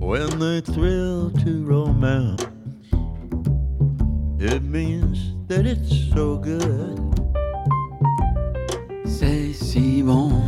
when 0.00 0.36
they 0.40 0.60
thrill 0.60 1.30
to 1.30 1.64
romance. 1.64 2.42
it 4.40 4.64
means 4.64 5.36
that 5.46 5.64
it's 5.64 6.12
so 6.12 6.38
good. 6.38 6.98
C'est 9.06 9.52
si 9.52 10.02
bon. 10.02 10.42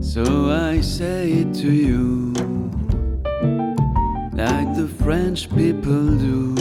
So 0.00 0.50
I 0.50 0.80
say 0.80 1.30
it 1.42 1.52
to 1.56 1.70
you, 1.70 2.32
like 4.32 4.74
the 4.74 4.88
French 5.04 5.54
people 5.54 6.06
do, 6.16 6.54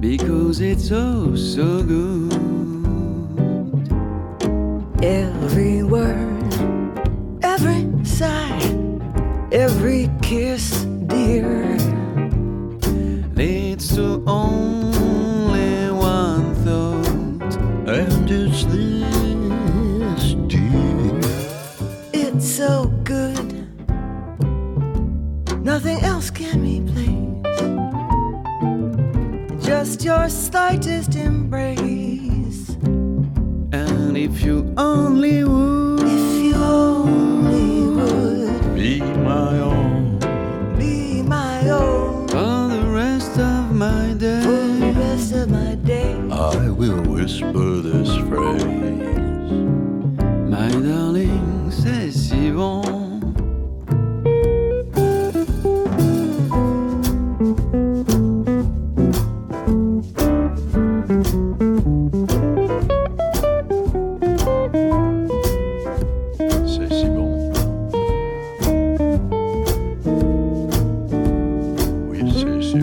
because 0.00 0.62
it's 0.62 0.90
oh 0.90 1.36
so 1.36 1.82
good. 1.82 2.27
Every 5.02 5.82
word, 5.84 6.52
every 7.42 7.86
sigh, 8.04 8.58
every 9.52 10.10
kiss, 10.22 10.84
dear, 11.06 11.76
leads 13.34 13.94
to 13.94 14.22
only 14.26 15.92
one 15.92 16.54
thought. 16.64 17.56
And 17.86 18.30
it's 18.30 18.64
this, 18.64 20.34
dear. 20.48 21.20
it's 22.12 22.50
so 22.50 22.86
good. 23.04 23.66
Nothing 25.64 26.00
else 26.00 26.30
can 26.30 26.62
replace 26.62 27.28
just 29.64 30.04
your 30.04 30.28
slightest 30.28 31.14
embrace. 31.14 31.87
Oui, 72.74 72.82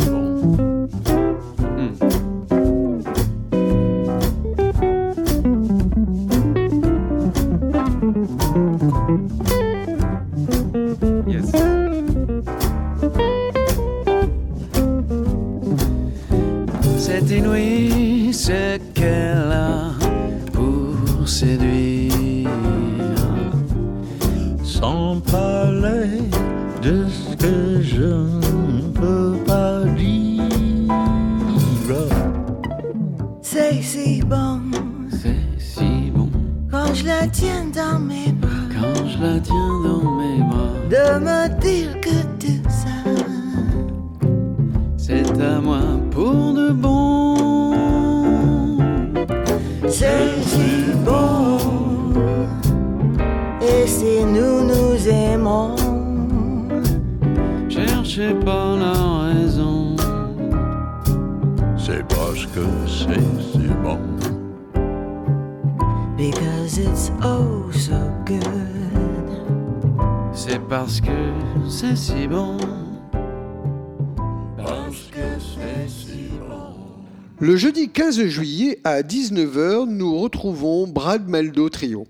15 78.05 78.27
juillet 78.27 78.79
à 78.83 79.01
19h, 79.01 79.87
nous 79.87 80.19
retrouvons 80.19 80.85
Brad 80.85 81.27
Meldo 81.27 81.69
Trio. 81.69 82.05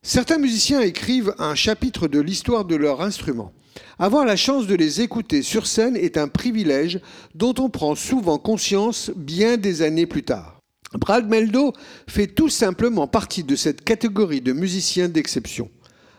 Certains 0.00 0.38
musiciens 0.38 0.80
écrivent 0.80 1.34
un 1.38 1.54
chapitre 1.54 2.08
de 2.08 2.18
l'histoire 2.18 2.64
de 2.64 2.74
leur 2.74 3.02
instrument. 3.02 3.52
Avoir 3.98 4.24
la 4.24 4.36
chance 4.36 4.66
de 4.66 4.74
les 4.74 5.02
écouter 5.02 5.42
sur 5.42 5.66
scène 5.66 5.96
est 5.96 6.16
un 6.16 6.28
privilège 6.28 7.00
dont 7.34 7.52
on 7.58 7.68
prend 7.68 7.94
souvent 7.94 8.38
conscience 8.38 9.10
bien 9.16 9.58
des 9.58 9.82
années 9.82 10.06
plus 10.06 10.22
tard. 10.22 10.60
Brad 10.94 11.28
Meldo 11.28 11.74
fait 12.06 12.28
tout 12.28 12.48
simplement 12.48 13.06
partie 13.06 13.44
de 13.44 13.54
cette 13.54 13.84
catégorie 13.84 14.40
de 14.40 14.54
musiciens 14.54 15.10
d'exception. 15.10 15.68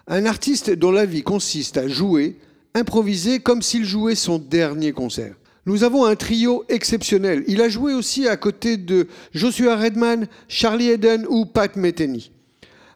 Un 0.05 0.27
artiste 0.27 0.69
dont 0.69 0.91
la 0.91 1.07
vie 1.07 1.23
consiste 1.23 1.77
à 1.77 1.87
jouer, 1.87 2.37
improviser 2.75 3.39
comme 3.39 3.63
s'il 3.63 3.85
jouait 3.85 4.13
son 4.13 4.37
dernier 4.37 4.91
concert. 4.91 5.33
Nous 5.69 5.83
avons 5.83 6.03
un 6.03 6.15
trio 6.15 6.65
exceptionnel. 6.67 7.43
Il 7.45 7.61
a 7.61 7.69
joué 7.69 7.93
aussi 7.93 8.27
à 8.27 8.37
côté 8.37 8.75
de 8.75 9.05
Joshua 9.35 9.75
Redman, 9.75 10.25
Charlie 10.47 10.89
Eden 10.89 11.27
ou 11.29 11.45
Pat 11.45 11.75
Metheny. 11.75 12.31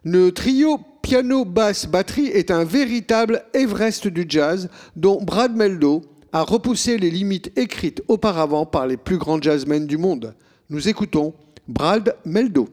Le 0.02 0.32
trio 0.32 0.80
piano, 1.00 1.44
basse, 1.44 1.86
batterie 1.86 2.26
est 2.26 2.50
un 2.50 2.64
véritable 2.64 3.44
Everest 3.54 4.08
du 4.08 4.26
jazz 4.28 4.68
dont 4.96 5.22
Brad 5.22 5.54
Meldo 5.54 6.02
a 6.32 6.42
repoussé 6.42 6.98
les 6.98 7.12
limites 7.12 7.56
écrites 7.56 8.02
auparavant 8.08 8.66
par 8.66 8.88
les 8.88 8.96
plus 8.96 9.18
grands 9.18 9.40
jazzmen 9.40 9.86
du 9.86 9.96
monde. 9.96 10.34
Nous 10.68 10.88
écoutons 10.88 11.32
Brad 11.68 12.16
Meldo. 12.24 12.68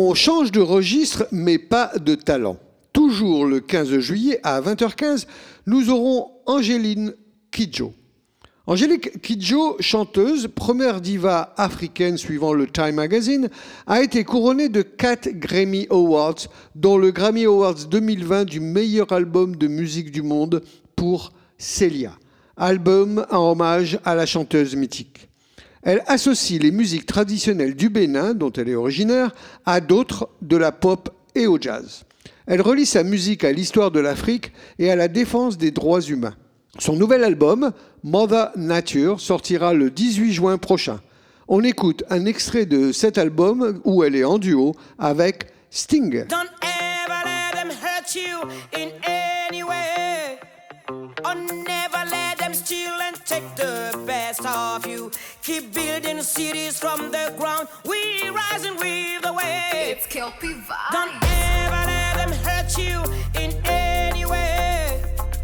On 0.00 0.14
change 0.14 0.52
de 0.52 0.60
registre, 0.60 1.26
mais 1.32 1.58
pas 1.58 1.90
de 1.98 2.14
talent. 2.14 2.56
Toujours 2.92 3.44
le 3.44 3.58
15 3.58 3.98
juillet 3.98 4.38
à 4.44 4.60
20h15, 4.60 5.26
nous 5.66 5.90
aurons 5.90 6.30
Angéline 6.46 7.14
Kidjo. 7.50 7.92
Angélique 8.68 9.20
Kidjo, 9.20 9.76
chanteuse, 9.80 10.46
première 10.54 11.00
diva 11.00 11.52
africaine 11.56 12.16
suivant 12.16 12.52
le 12.52 12.68
Time 12.68 12.94
Magazine, 12.94 13.50
a 13.88 14.00
été 14.00 14.22
couronnée 14.22 14.68
de 14.68 14.82
4 14.82 15.30
Grammy 15.30 15.88
Awards, 15.90 16.46
dont 16.76 16.96
le 16.96 17.10
Grammy 17.10 17.46
Awards 17.46 17.88
2020 17.90 18.44
du 18.44 18.60
meilleur 18.60 19.10
album 19.10 19.56
de 19.56 19.66
musique 19.66 20.12
du 20.12 20.22
monde 20.22 20.62
pour 20.94 21.32
Celia, 21.56 22.12
album 22.56 23.26
en 23.32 23.50
hommage 23.50 23.98
à 24.04 24.14
la 24.14 24.26
chanteuse 24.26 24.76
mythique. 24.76 25.27
Elle 25.88 26.02
associe 26.06 26.60
les 26.60 26.70
musiques 26.70 27.06
traditionnelles 27.06 27.74
du 27.74 27.88
Bénin, 27.88 28.34
dont 28.34 28.52
elle 28.52 28.68
est 28.68 28.74
originaire, 28.74 29.34
à 29.64 29.80
d'autres 29.80 30.28
de 30.42 30.58
la 30.58 30.70
pop 30.70 31.08
et 31.34 31.46
au 31.46 31.58
jazz. 31.58 32.04
Elle 32.46 32.60
relie 32.60 32.84
sa 32.84 33.02
musique 33.02 33.42
à 33.42 33.52
l'histoire 33.52 33.90
de 33.90 33.98
l'Afrique 33.98 34.52
et 34.78 34.90
à 34.90 34.96
la 34.96 35.08
défense 35.08 35.56
des 35.56 35.70
droits 35.70 36.02
humains. 36.02 36.34
Son 36.78 36.94
nouvel 36.94 37.24
album, 37.24 37.72
Mother 38.04 38.50
Nature, 38.56 39.18
sortira 39.18 39.72
le 39.72 39.90
18 39.90 40.30
juin 40.30 40.58
prochain. 40.58 41.00
On 41.48 41.64
écoute 41.64 42.04
un 42.10 42.26
extrait 42.26 42.66
de 42.66 42.92
cet 42.92 43.16
album 43.16 43.80
où 43.84 44.04
elle 44.04 44.14
est 44.14 44.24
en 44.24 44.36
duo 44.36 44.76
avec 44.98 45.46
Sting. 45.70 46.26
Of 54.78 54.86
you. 54.86 55.10
Keep 55.42 55.74
building 55.74 56.22
cities 56.22 56.78
from 56.78 57.10
the 57.10 57.34
ground. 57.36 57.68
We 57.84 58.28
rising 58.28 58.76
with 58.76 59.22
the 59.22 59.32
wave. 59.32 59.96
It's 59.96 60.06
Kelpie 60.06 60.54
Vibe. 60.68 60.92
Don't 60.92 61.14
ever 61.22 61.82
let 61.92 62.14
them 62.20 62.32
hurt 62.46 62.70
you 62.78 62.98
in 63.42 63.50
any 63.64 64.24
way. 64.24 65.02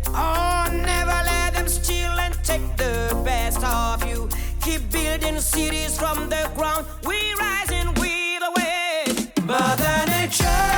Oh, 0.08 0.68
never 0.70 1.18
let 1.30 1.54
them 1.54 1.68
steal 1.68 2.12
and 2.24 2.34
take 2.44 2.66
the 2.76 3.20
best 3.24 3.62
of 3.64 4.08
you. 4.08 4.28
Keep 4.62 4.90
building 4.92 5.40
cities 5.40 5.98
from 5.98 6.28
the 6.28 6.50
ground. 6.54 6.86
We 7.04 7.18
rising 7.34 7.88
with 8.00 8.40
the 8.44 8.52
wave. 8.58 9.46
Mother 9.46 9.96
Nature 10.06 10.73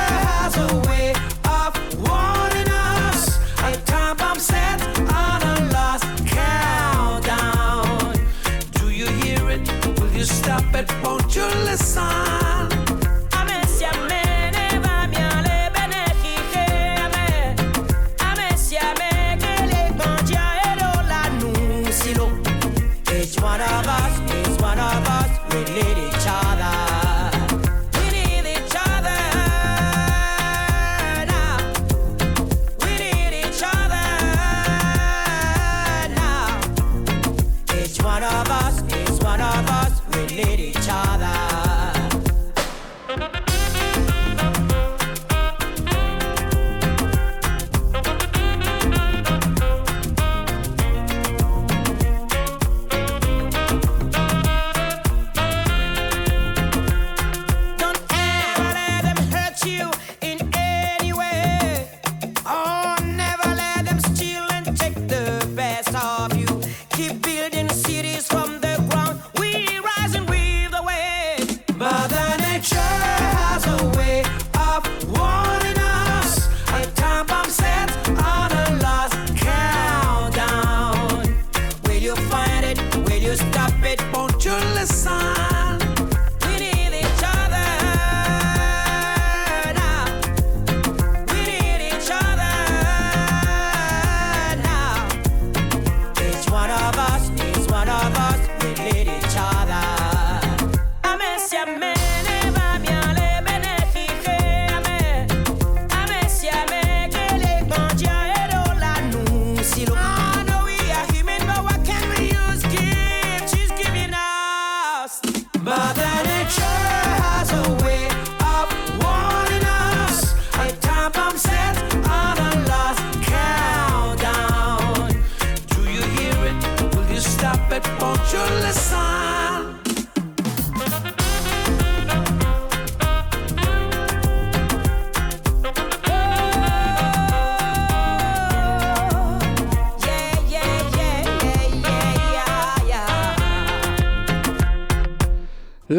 you'll 11.37 11.65
listen. 11.65 12.46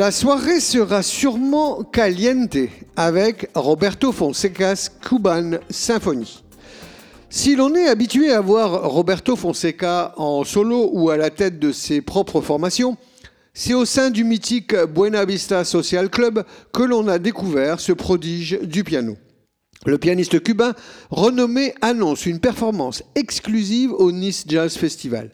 La 0.08 0.12
soirée 0.12 0.62
sera 0.62 1.04
sûrement 1.04 1.84
caliente 1.84 2.56
avec 2.96 3.50
Roberto 3.54 4.14
Fonseca's 4.14 4.90
Cuban 5.02 5.58
Symphony. 5.70 6.46
Si 7.30 7.58
l'on 7.58 7.76
est 7.76 7.90
habitué 7.90 8.32
à 8.32 8.40
voir 8.40 8.90
Roberto 8.90 9.36
Fonseca 9.36 10.14
en 10.16 10.46
solo 10.46 10.92
ou 10.94 11.10
à 11.10 11.18
la 11.18 11.30
tête 11.30 11.60
de 11.60 11.74
ses 11.74 12.00
propres 12.00 12.40
formations, 12.40 12.96
c'est 13.54 13.74
au 13.74 13.84
sein 13.84 14.10
du 14.10 14.24
mythique 14.24 14.74
Buena 14.86 15.26
Vista 15.26 15.66
Social 15.66 16.10
Club 16.10 16.46
que 16.72 16.84
l'on 16.84 17.10
a 17.10 17.20
découvert 17.20 17.82
ce 17.82 17.92
prodige 17.92 18.60
du 18.62 18.86
piano. 18.86 19.18
Le 19.86 19.98
pianiste 19.98 20.42
cubain 20.42 20.74
renommé 21.10 21.74
annonce 21.82 22.26
une 22.26 22.40
performance 22.40 23.04
exclusive 23.16 23.92
au 23.92 24.14
Nice 24.14 24.46
Jazz 24.48 24.78
Festival. 24.78 25.32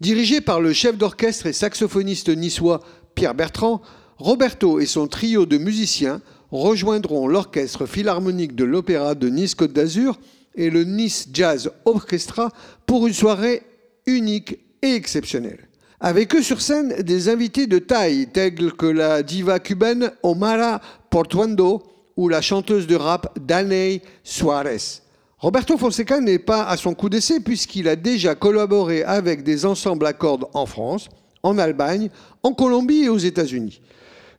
Dirigé 0.00 0.40
par 0.40 0.60
le 0.60 0.72
chef 0.72 0.96
d'orchestre 0.96 1.46
et 1.46 1.52
saxophoniste 1.52 2.28
niçois 2.28 2.82
Pierre 3.16 3.34
Bertrand, 3.34 3.80
Roberto 4.18 4.80
et 4.80 4.86
son 4.86 5.08
trio 5.08 5.44
de 5.44 5.58
musiciens 5.58 6.22
rejoindront 6.50 7.28
l'orchestre 7.28 7.84
philharmonique 7.84 8.54
de 8.54 8.64
l'Opéra 8.64 9.14
de 9.14 9.28
Nice-Côte 9.28 9.74
d'Azur 9.74 10.18
et 10.54 10.70
le 10.70 10.84
Nice 10.84 11.28
Jazz 11.34 11.70
Orchestra 11.84 12.50
pour 12.86 13.06
une 13.06 13.12
soirée 13.12 13.62
unique 14.06 14.58
et 14.80 14.94
exceptionnelle. 14.94 15.68
Avec 16.00 16.34
eux 16.34 16.42
sur 16.42 16.62
scène, 16.62 17.02
des 17.02 17.28
invités 17.28 17.66
de 17.66 17.78
taille 17.78 18.28
tels 18.32 18.72
que 18.72 18.86
la 18.86 19.22
diva 19.22 19.58
cubaine 19.58 20.10
Omara 20.22 20.80
Portuando 21.10 21.82
ou 22.16 22.30
la 22.30 22.40
chanteuse 22.40 22.86
de 22.86 22.96
rap 22.96 23.38
Danay 23.38 24.00
Suarez. 24.24 25.02
Roberto 25.38 25.76
Fonseca 25.76 26.20
n'est 26.20 26.38
pas 26.38 26.64
à 26.64 26.78
son 26.78 26.94
coup 26.94 27.10
d'essai 27.10 27.40
puisqu'il 27.40 27.86
a 27.86 27.96
déjà 27.96 28.34
collaboré 28.34 29.02
avec 29.02 29.42
des 29.42 29.66
ensembles 29.66 30.06
à 30.06 30.14
cordes 30.14 30.46
en 30.54 30.64
France, 30.64 31.10
en 31.42 31.58
Allemagne, 31.58 32.08
en 32.42 32.54
Colombie 32.54 33.02
et 33.02 33.08
aux 33.10 33.18
États-Unis. 33.18 33.82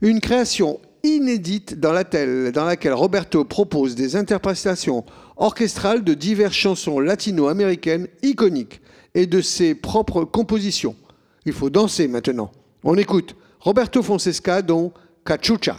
Une 0.02 0.22
création 0.22 0.80
inédite 1.04 1.80
dans 1.80 1.92
laquelle, 1.92 2.94
Roberto 2.94 3.44
propose 3.44 3.96
des 3.96 4.16
interprétations 4.16 5.04
orchestrales 5.38 6.04
de 6.04 6.14
diverses 6.14 6.56
chansons 6.56 7.00
latino-américaines 7.00 8.08
iconiques 8.22 8.82
et 9.16 9.26
de 9.26 9.42
ses 9.42 9.74
propres 9.74 10.24
compositions. 10.24 10.96
Il 11.46 11.54
faut 11.54 11.70
danser 11.70 12.08
maintenant. 12.08 12.52
On 12.84 12.96
écoute 12.96 13.36
Roberto 13.60 14.04
Fonseca 14.04 14.62
dont 14.62 14.92
Cachucha. 15.26 15.78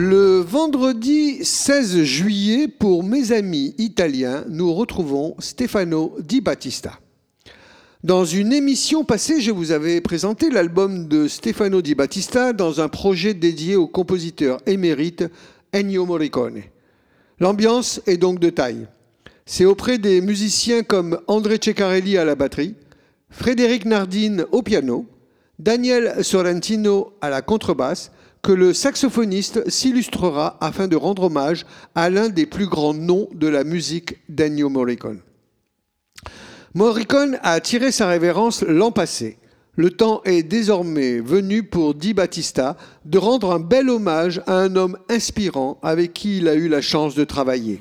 Le 0.00 0.38
vendredi 0.38 1.44
16 1.44 2.04
juillet, 2.04 2.68
pour 2.68 3.02
mes 3.02 3.32
amis 3.32 3.74
italiens, 3.78 4.44
nous 4.48 4.72
retrouvons 4.72 5.34
Stefano 5.40 6.14
Di 6.20 6.40
Battista. 6.40 7.00
Dans 8.04 8.24
une 8.24 8.52
émission 8.52 9.02
passée, 9.02 9.40
je 9.40 9.50
vous 9.50 9.72
avais 9.72 10.00
présenté 10.00 10.50
l'album 10.50 11.08
de 11.08 11.26
Stefano 11.26 11.82
Di 11.82 11.96
Battista 11.96 12.52
dans 12.52 12.80
un 12.80 12.86
projet 12.86 13.34
dédié 13.34 13.74
au 13.74 13.88
compositeur 13.88 14.60
émérite 14.66 15.24
Ennio 15.74 16.06
Morricone. 16.06 16.62
L'ambiance 17.40 18.00
est 18.06 18.18
donc 18.18 18.38
de 18.38 18.50
taille. 18.50 18.86
C'est 19.46 19.64
auprès 19.64 19.98
des 19.98 20.20
musiciens 20.20 20.84
comme 20.84 21.18
André 21.26 21.58
Ceccarelli 21.60 22.18
à 22.18 22.24
la 22.24 22.36
batterie, 22.36 22.76
Frédéric 23.30 23.84
Nardine 23.84 24.46
au 24.52 24.62
piano, 24.62 25.06
Daniel 25.58 26.22
Sorrentino 26.22 27.14
à 27.20 27.30
la 27.30 27.42
contrebasse, 27.42 28.12
que 28.48 28.52
le 28.54 28.72
saxophoniste 28.72 29.68
s'illustrera 29.68 30.56
afin 30.62 30.88
de 30.88 30.96
rendre 30.96 31.24
hommage 31.24 31.66
à 31.94 32.08
l'un 32.08 32.30
des 32.30 32.46
plus 32.46 32.66
grands 32.66 32.94
noms 32.94 33.28
de 33.34 33.46
la 33.46 33.62
musique 33.62 34.16
d'Ennio 34.30 34.70
Morricone. 34.70 35.20
Morricone 36.72 37.38
a 37.42 37.60
tiré 37.60 37.92
sa 37.92 38.06
révérence 38.06 38.62
l'an 38.62 38.90
passé. 38.90 39.36
Le 39.76 39.90
temps 39.90 40.22
est 40.24 40.42
désormais 40.42 41.20
venu 41.20 41.62
pour 41.62 41.94
Di 41.94 42.14
Battista 42.14 42.78
de 43.04 43.18
rendre 43.18 43.52
un 43.52 43.60
bel 43.60 43.90
hommage 43.90 44.40
à 44.46 44.54
un 44.54 44.76
homme 44.76 44.96
inspirant 45.10 45.78
avec 45.82 46.14
qui 46.14 46.38
il 46.38 46.48
a 46.48 46.54
eu 46.54 46.68
la 46.68 46.80
chance 46.80 47.14
de 47.14 47.24
travailler. 47.24 47.78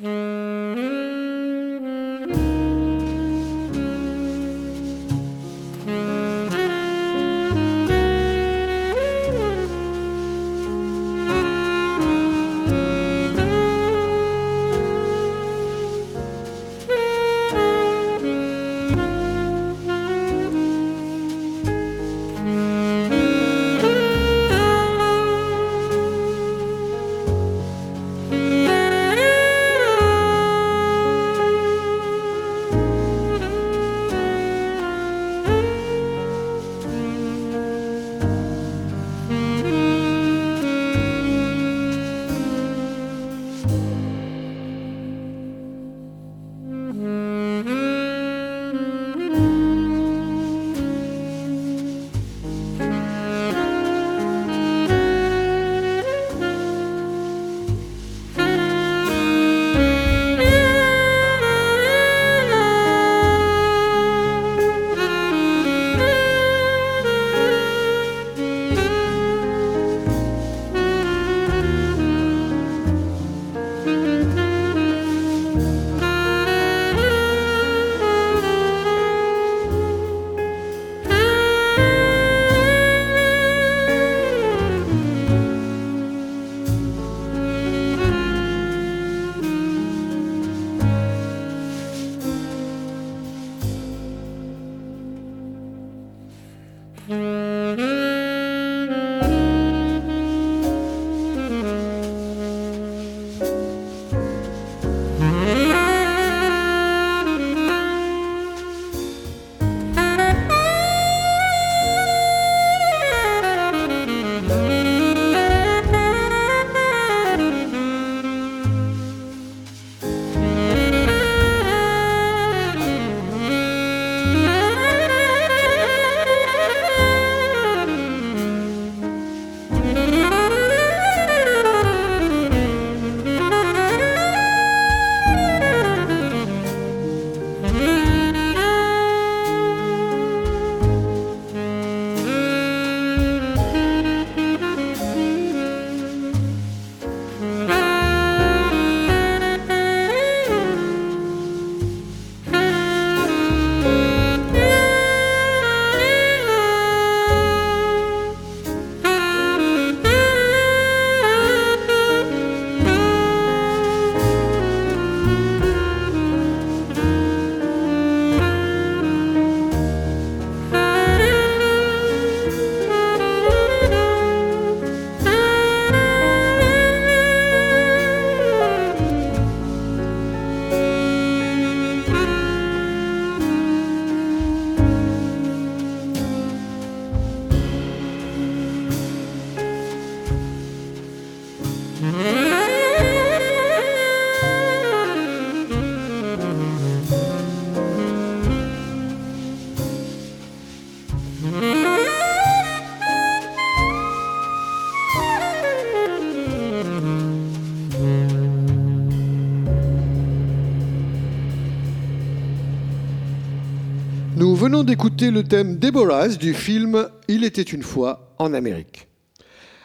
D'écouter 214.88 215.32
le 215.32 215.44
thème 215.44 215.76
Deborah's 215.76 216.38
du 216.38 216.54
film 216.54 217.10
Il 217.28 217.44
était 217.44 217.62
une 217.62 217.84
fois 217.84 218.34
en 218.40 218.54
Amérique. 218.54 219.10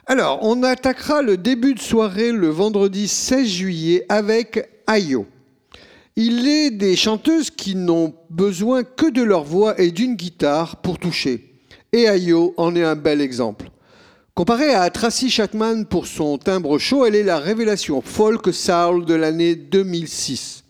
Alors, 0.07 0.38
on 0.42 0.62
attaquera 0.62 1.22
le 1.22 1.36
début 1.36 1.74
de 1.74 1.80
soirée 1.80 2.30
le 2.30 2.46
vendredi 2.46 3.09
16 3.09 3.48
juillet 3.48 4.07
avec 4.09 4.68
Ayo. 4.86 5.26
Il 6.14 6.46
est 6.46 6.70
des 6.70 6.94
chanteuses 6.94 7.50
qui 7.50 7.74
n'ont 7.74 8.14
besoin 8.30 8.84
que 8.84 9.11
de 9.11 9.22
leur 9.22 9.42
voix 9.42 9.78
et 9.80 9.90
d'une 9.90 10.14
guitare 10.14 10.76
pour 10.76 11.00
toucher. 11.00 11.53
Et 11.92 12.07
Ayo 12.07 12.55
en 12.57 12.76
est 12.76 12.84
un 12.84 12.94
bel 12.94 13.20
exemple. 13.20 13.70
Comparée 14.34 14.72
à 14.72 14.88
Tracy 14.88 15.30
Chapman 15.30 15.82
pour 15.82 16.07
son 16.07 16.38
timbre 16.38 16.78
chaud, 16.78 17.05
elle 17.07 17.16
est 17.16 17.24
la 17.24 17.40
révélation 17.40 18.03
folk 18.03 18.55
soul 18.55 19.05
de 19.05 19.14
l'année 19.14 19.57
2006. 19.57 20.62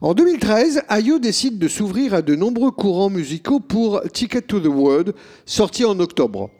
En 0.00 0.14
2013, 0.14 0.82
Ayo 0.88 1.18
décide 1.18 1.58
de 1.58 1.66
s'ouvrir 1.66 2.14
à 2.14 2.22
de 2.22 2.36
nombreux 2.36 2.70
courants 2.70 3.10
musicaux 3.10 3.58
pour 3.58 4.00
Ticket 4.12 4.42
to 4.42 4.60
the 4.60 4.66
World, 4.66 5.12
sorti 5.44 5.84
en 5.84 5.98
octobre. 5.98 6.50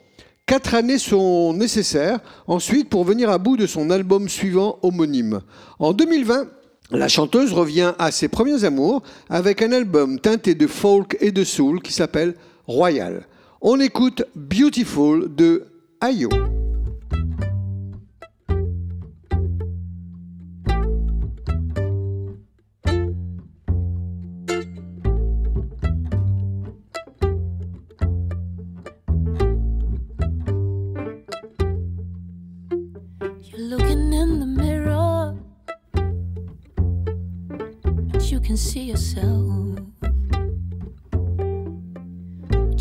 Quatre 0.46 0.74
années 0.74 0.98
sont 0.98 1.52
nécessaires 1.52 2.18
ensuite 2.48 2.88
pour 2.88 3.04
venir 3.04 3.30
à 3.30 3.38
bout 3.38 3.56
de 3.56 3.66
son 3.66 3.90
album 3.90 4.28
suivant 4.28 4.80
homonyme. 4.82 5.40
En 5.78 5.92
2020, 5.92 6.48
la 6.90 7.06
chanteuse 7.06 7.52
revient 7.52 7.92
à 7.98 8.10
ses 8.10 8.28
premiers 8.28 8.64
amours 8.64 9.02
avec 9.28 9.62
un 9.62 9.70
album 9.70 10.18
teinté 10.18 10.56
de 10.56 10.66
folk 10.66 11.16
et 11.20 11.30
de 11.30 11.44
soul 11.44 11.80
qui 11.80 11.92
s'appelle 11.92 12.34
Royal. 12.66 13.28
On 13.60 13.78
écoute 13.78 14.24
Beautiful 14.34 15.32
de 15.32 15.66
Ayo. 16.00 16.30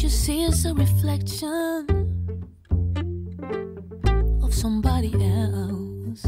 You 0.08 0.12
see 0.12 0.43
is 0.43 0.66
a 0.66 0.74
reflection 0.74 1.86
of 4.41 4.53
somebody 4.53 5.12
else. 5.16 6.24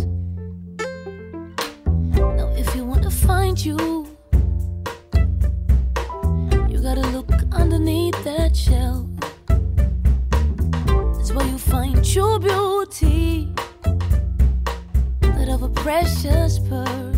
Now, 2.38 2.50
if 2.58 2.76
you 2.76 2.84
want 2.84 3.04
to 3.04 3.10
find 3.10 3.56
you, 3.64 4.06
you 6.70 6.82
gotta 6.82 7.08
look 7.16 7.32
underneath 7.54 8.22
that 8.26 8.54
shell. 8.54 9.10
That's 11.16 11.32
where 11.32 11.48
you 11.48 11.58
find 11.58 12.04
true 12.04 12.38
beauty 12.38 13.48
that 15.22 15.48
of 15.48 15.64
a 15.64 15.70
precious 15.70 16.60
pearl. 16.68 17.09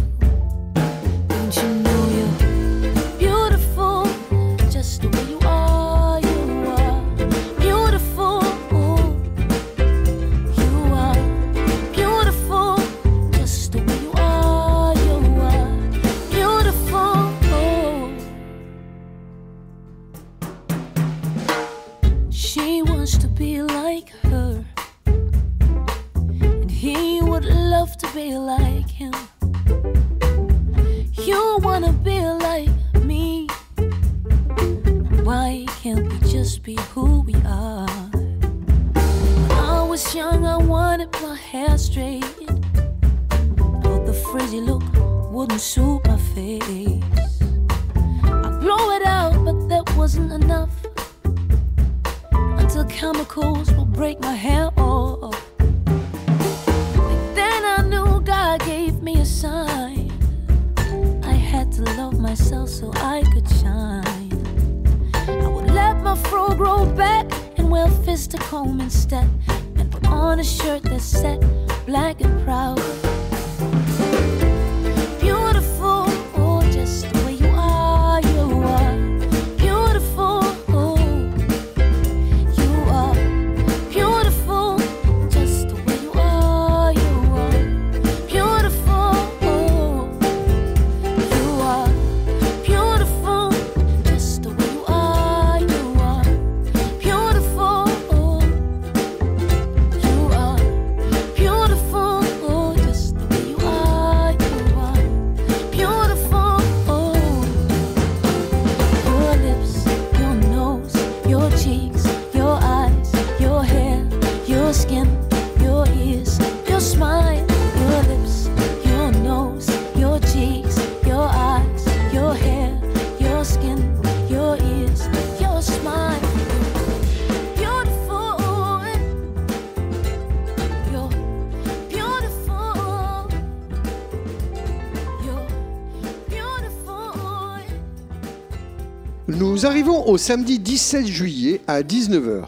Au 140.05 140.17
samedi 140.17 140.57
17 140.57 141.05
juillet 141.05 141.61
à 141.67 141.83
19h. 141.83 142.45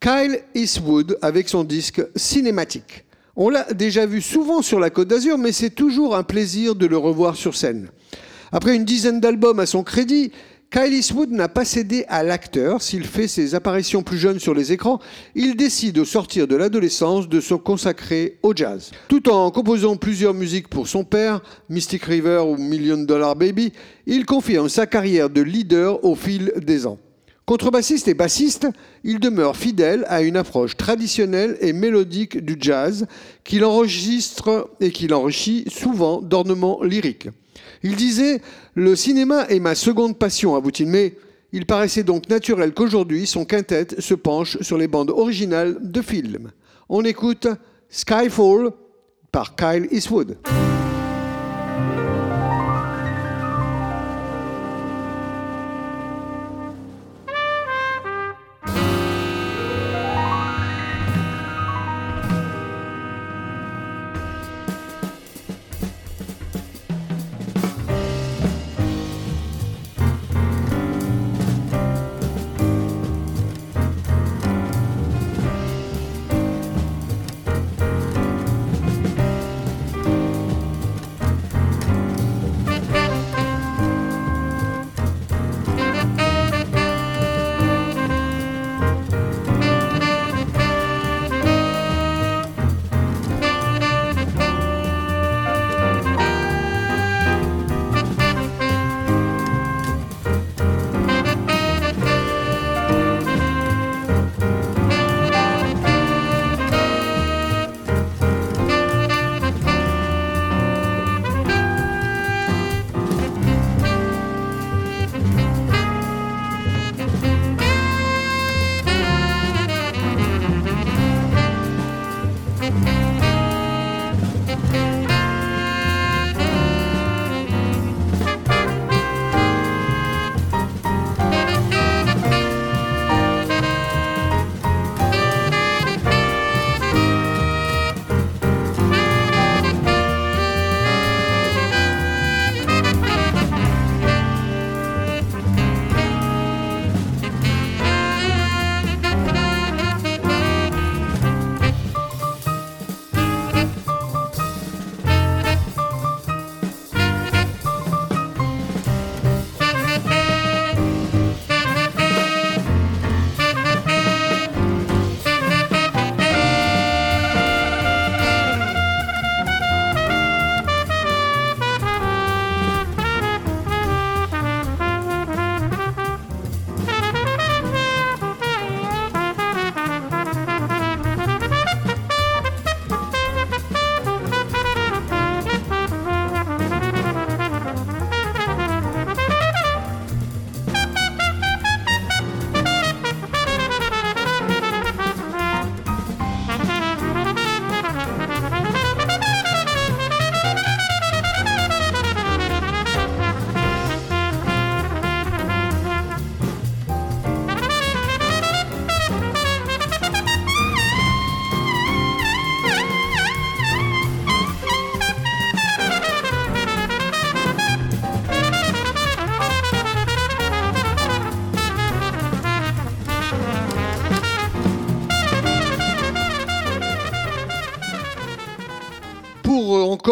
Kyle 0.00 0.40
Eastwood 0.54 1.18
avec 1.22 1.48
son 1.48 1.64
disque 1.64 2.02
cinématique. 2.14 3.04
On 3.36 3.48
l'a 3.48 3.64
déjà 3.72 4.06
vu 4.06 4.20
souvent 4.20 4.62
sur 4.62 4.78
la 4.78 4.90
Côte 4.90 5.08
d'Azur, 5.08 5.36
mais 5.36 5.50
c'est 5.50 5.70
toujours 5.70 6.14
un 6.14 6.22
plaisir 6.22 6.76
de 6.76 6.86
le 6.86 6.96
revoir 6.96 7.36
sur 7.36 7.56
scène. 7.56 7.88
Après 8.52 8.76
une 8.76 8.84
dizaine 8.84 9.18
d'albums 9.18 9.58
à 9.58 9.66
son 9.66 9.82
crédit, 9.82 10.30
Kyle 10.74 10.92
Eastwood 10.92 11.30
n'a 11.30 11.48
pas 11.48 11.64
cédé 11.64 12.04
à 12.08 12.24
l'acteur. 12.24 12.82
S'il 12.82 13.04
fait 13.04 13.28
ses 13.28 13.54
apparitions 13.54 14.02
plus 14.02 14.18
jeunes 14.18 14.40
sur 14.40 14.54
les 14.54 14.72
écrans, 14.72 14.98
il 15.36 15.54
décide 15.54 15.98
au 15.98 16.04
sortir 16.04 16.48
de 16.48 16.56
l'adolescence 16.56 17.28
de 17.28 17.40
se 17.40 17.54
consacrer 17.54 18.38
au 18.42 18.52
jazz. 18.56 18.90
Tout 19.06 19.30
en 19.30 19.52
composant 19.52 19.94
plusieurs 19.94 20.34
musiques 20.34 20.66
pour 20.66 20.88
son 20.88 21.04
père, 21.04 21.42
Mystic 21.68 22.02
River 22.02 22.42
ou 22.44 22.56
Million 22.56 22.96
Dollar 22.96 23.36
Baby, 23.36 23.72
il 24.08 24.26
confirme 24.26 24.68
sa 24.68 24.88
carrière 24.88 25.30
de 25.30 25.42
leader 25.42 26.04
au 26.04 26.16
fil 26.16 26.52
des 26.56 26.88
ans. 26.88 26.98
Contrebassiste 27.46 28.08
et 28.08 28.14
bassiste, 28.14 28.66
il 29.04 29.20
demeure 29.20 29.56
fidèle 29.56 30.04
à 30.08 30.22
une 30.22 30.36
approche 30.36 30.76
traditionnelle 30.76 31.56
et 31.60 31.72
mélodique 31.72 32.44
du 32.44 32.56
jazz 32.58 33.06
qu'il 33.44 33.64
enregistre 33.64 34.72
et 34.80 34.90
qu'il 34.90 35.14
enrichit 35.14 35.66
souvent 35.68 36.20
d'ornements 36.20 36.82
lyriques. 36.82 37.28
Il 37.84 37.96
disait 37.96 38.40
Le 38.74 38.96
cinéma 38.96 39.44
est 39.50 39.60
ma 39.60 39.74
seconde 39.74 40.18
passion, 40.18 40.56
avoue-t-il, 40.56 40.88
mais 40.88 41.14
il 41.52 41.66
paraissait 41.66 42.02
donc 42.02 42.28
naturel 42.28 42.72
qu'aujourd'hui 42.72 43.26
son 43.26 43.44
quintet 43.44 43.86
se 43.98 44.14
penche 44.14 44.60
sur 44.62 44.78
les 44.78 44.88
bandes 44.88 45.10
originales 45.10 45.76
de 45.80 46.02
films. 46.02 46.50
On 46.88 47.04
écoute 47.04 47.46
Skyfall 47.90 48.70
par 49.30 49.54
Kyle 49.54 49.86
Eastwood. 49.92 50.38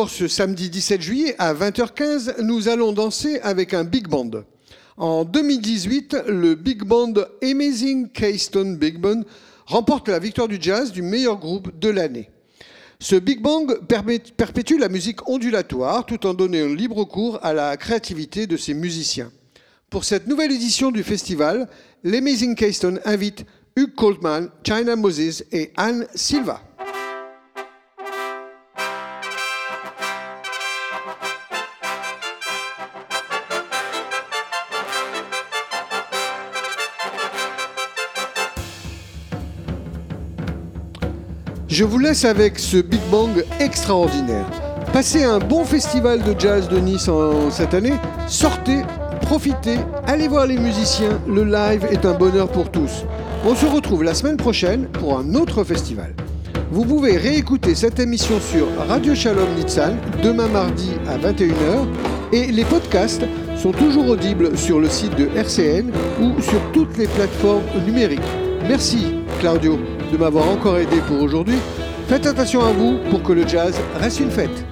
Ce 0.08 0.26
samedi 0.26 0.70
17 0.70 1.00
juillet 1.00 1.34
à 1.38 1.54
20h15, 1.54 2.42
nous 2.42 2.68
allons 2.68 2.92
danser 2.92 3.38
avec 3.40 3.74
un 3.74 3.84
big 3.84 4.08
band. 4.08 4.30
En 4.96 5.24
2018, 5.24 6.16
le 6.26 6.54
big 6.54 6.82
band 6.82 7.14
Amazing 7.42 8.08
Keystone 8.10 8.76
Big 8.76 8.98
Band 8.98 9.22
remporte 9.66 10.08
la 10.08 10.18
victoire 10.18 10.48
du 10.48 10.58
jazz 10.60 10.92
du 10.92 11.02
meilleur 11.02 11.38
groupe 11.38 11.78
de 11.78 11.88
l'année. 11.88 12.30
Ce 12.98 13.16
big 13.16 13.40
bang 13.40 13.80
perpétue 14.36 14.78
la 14.78 14.88
musique 14.88 15.28
ondulatoire 15.28 16.06
tout 16.06 16.26
en 16.26 16.34
donnant 16.34 16.74
libre 16.74 17.04
cours 17.04 17.38
à 17.42 17.52
la 17.52 17.76
créativité 17.76 18.46
de 18.46 18.56
ses 18.56 18.74
musiciens. 18.74 19.30
Pour 19.90 20.04
cette 20.04 20.26
nouvelle 20.26 20.52
édition 20.52 20.90
du 20.90 21.02
festival, 21.02 21.68
l'Amazing 22.02 22.54
Keystone 22.54 23.00
invite 23.04 23.44
Hugh 23.76 23.94
Coltman, 23.94 24.48
China 24.64 24.96
Moses 24.96 25.44
et 25.52 25.72
Anne 25.76 26.06
Silva. 26.14 26.62
Je 41.72 41.84
vous 41.84 41.98
laisse 41.98 42.26
avec 42.26 42.58
ce 42.58 42.76
Big 42.76 43.00
Bang 43.10 43.30
extraordinaire. 43.58 44.44
Passez 44.92 45.24
un 45.24 45.38
bon 45.38 45.64
festival 45.64 46.22
de 46.22 46.38
jazz 46.38 46.68
de 46.68 46.76
Nice 46.78 47.08
en 47.08 47.50
cette 47.50 47.72
année. 47.72 47.94
Sortez, 48.28 48.82
profitez, 49.22 49.78
allez 50.06 50.28
voir 50.28 50.46
les 50.46 50.58
musiciens. 50.58 51.18
Le 51.26 51.44
live 51.44 51.86
est 51.90 52.04
un 52.04 52.12
bonheur 52.12 52.50
pour 52.50 52.70
tous. 52.70 53.06
On 53.46 53.54
se 53.54 53.64
retrouve 53.64 54.04
la 54.04 54.12
semaine 54.12 54.36
prochaine 54.36 54.84
pour 54.84 55.18
un 55.18 55.34
autre 55.34 55.64
festival. 55.64 56.14
Vous 56.70 56.84
pouvez 56.84 57.16
réécouter 57.16 57.74
cette 57.74 57.98
émission 57.98 58.38
sur 58.38 58.66
Radio 58.86 59.14
Shalom 59.14 59.48
Nitsan 59.56 59.96
demain 60.22 60.48
mardi 60.48 60.90
à 61.08 61.16
21h 61.16 61.86
et 62.34 62.52
les 62.52 62.66
podcasts 62.66 63.24
sont 63.56 63.72
toujours 63.72 64.10
audibles 64.10 64.58
sur 64.58 64.78
le 64.78 64.90
site 64.90 65.16
de 65.16 65.30
RCN 65.34 65.90
ou 66.20 66.38
sur 66.42 66.60
toutes 66.74 66.98
les 66.98 67.06
plateformes 67.06 67.64
numériques. 67.86 68.20
Merci 68.68 69.16
Claudio 69.40 69.78
de 70.12 70.16
m'avoir 70.16 70.48
encore 70.48 70.78
aidé 70.78 70.96
pour 71.06 71.20
aujourd'hui. 71.20 71.58
Faites 72.08 72.26
attention 72.26 72.62
à 72.64 72.72
vous 72.72 72.98
pour 73.10 73.22
que 73.22 73.32
le 73.32 73.46
jazz 73.46 73.74
reste 73.98 74.20
une 74.20 74.30
fête. 74.30 74.71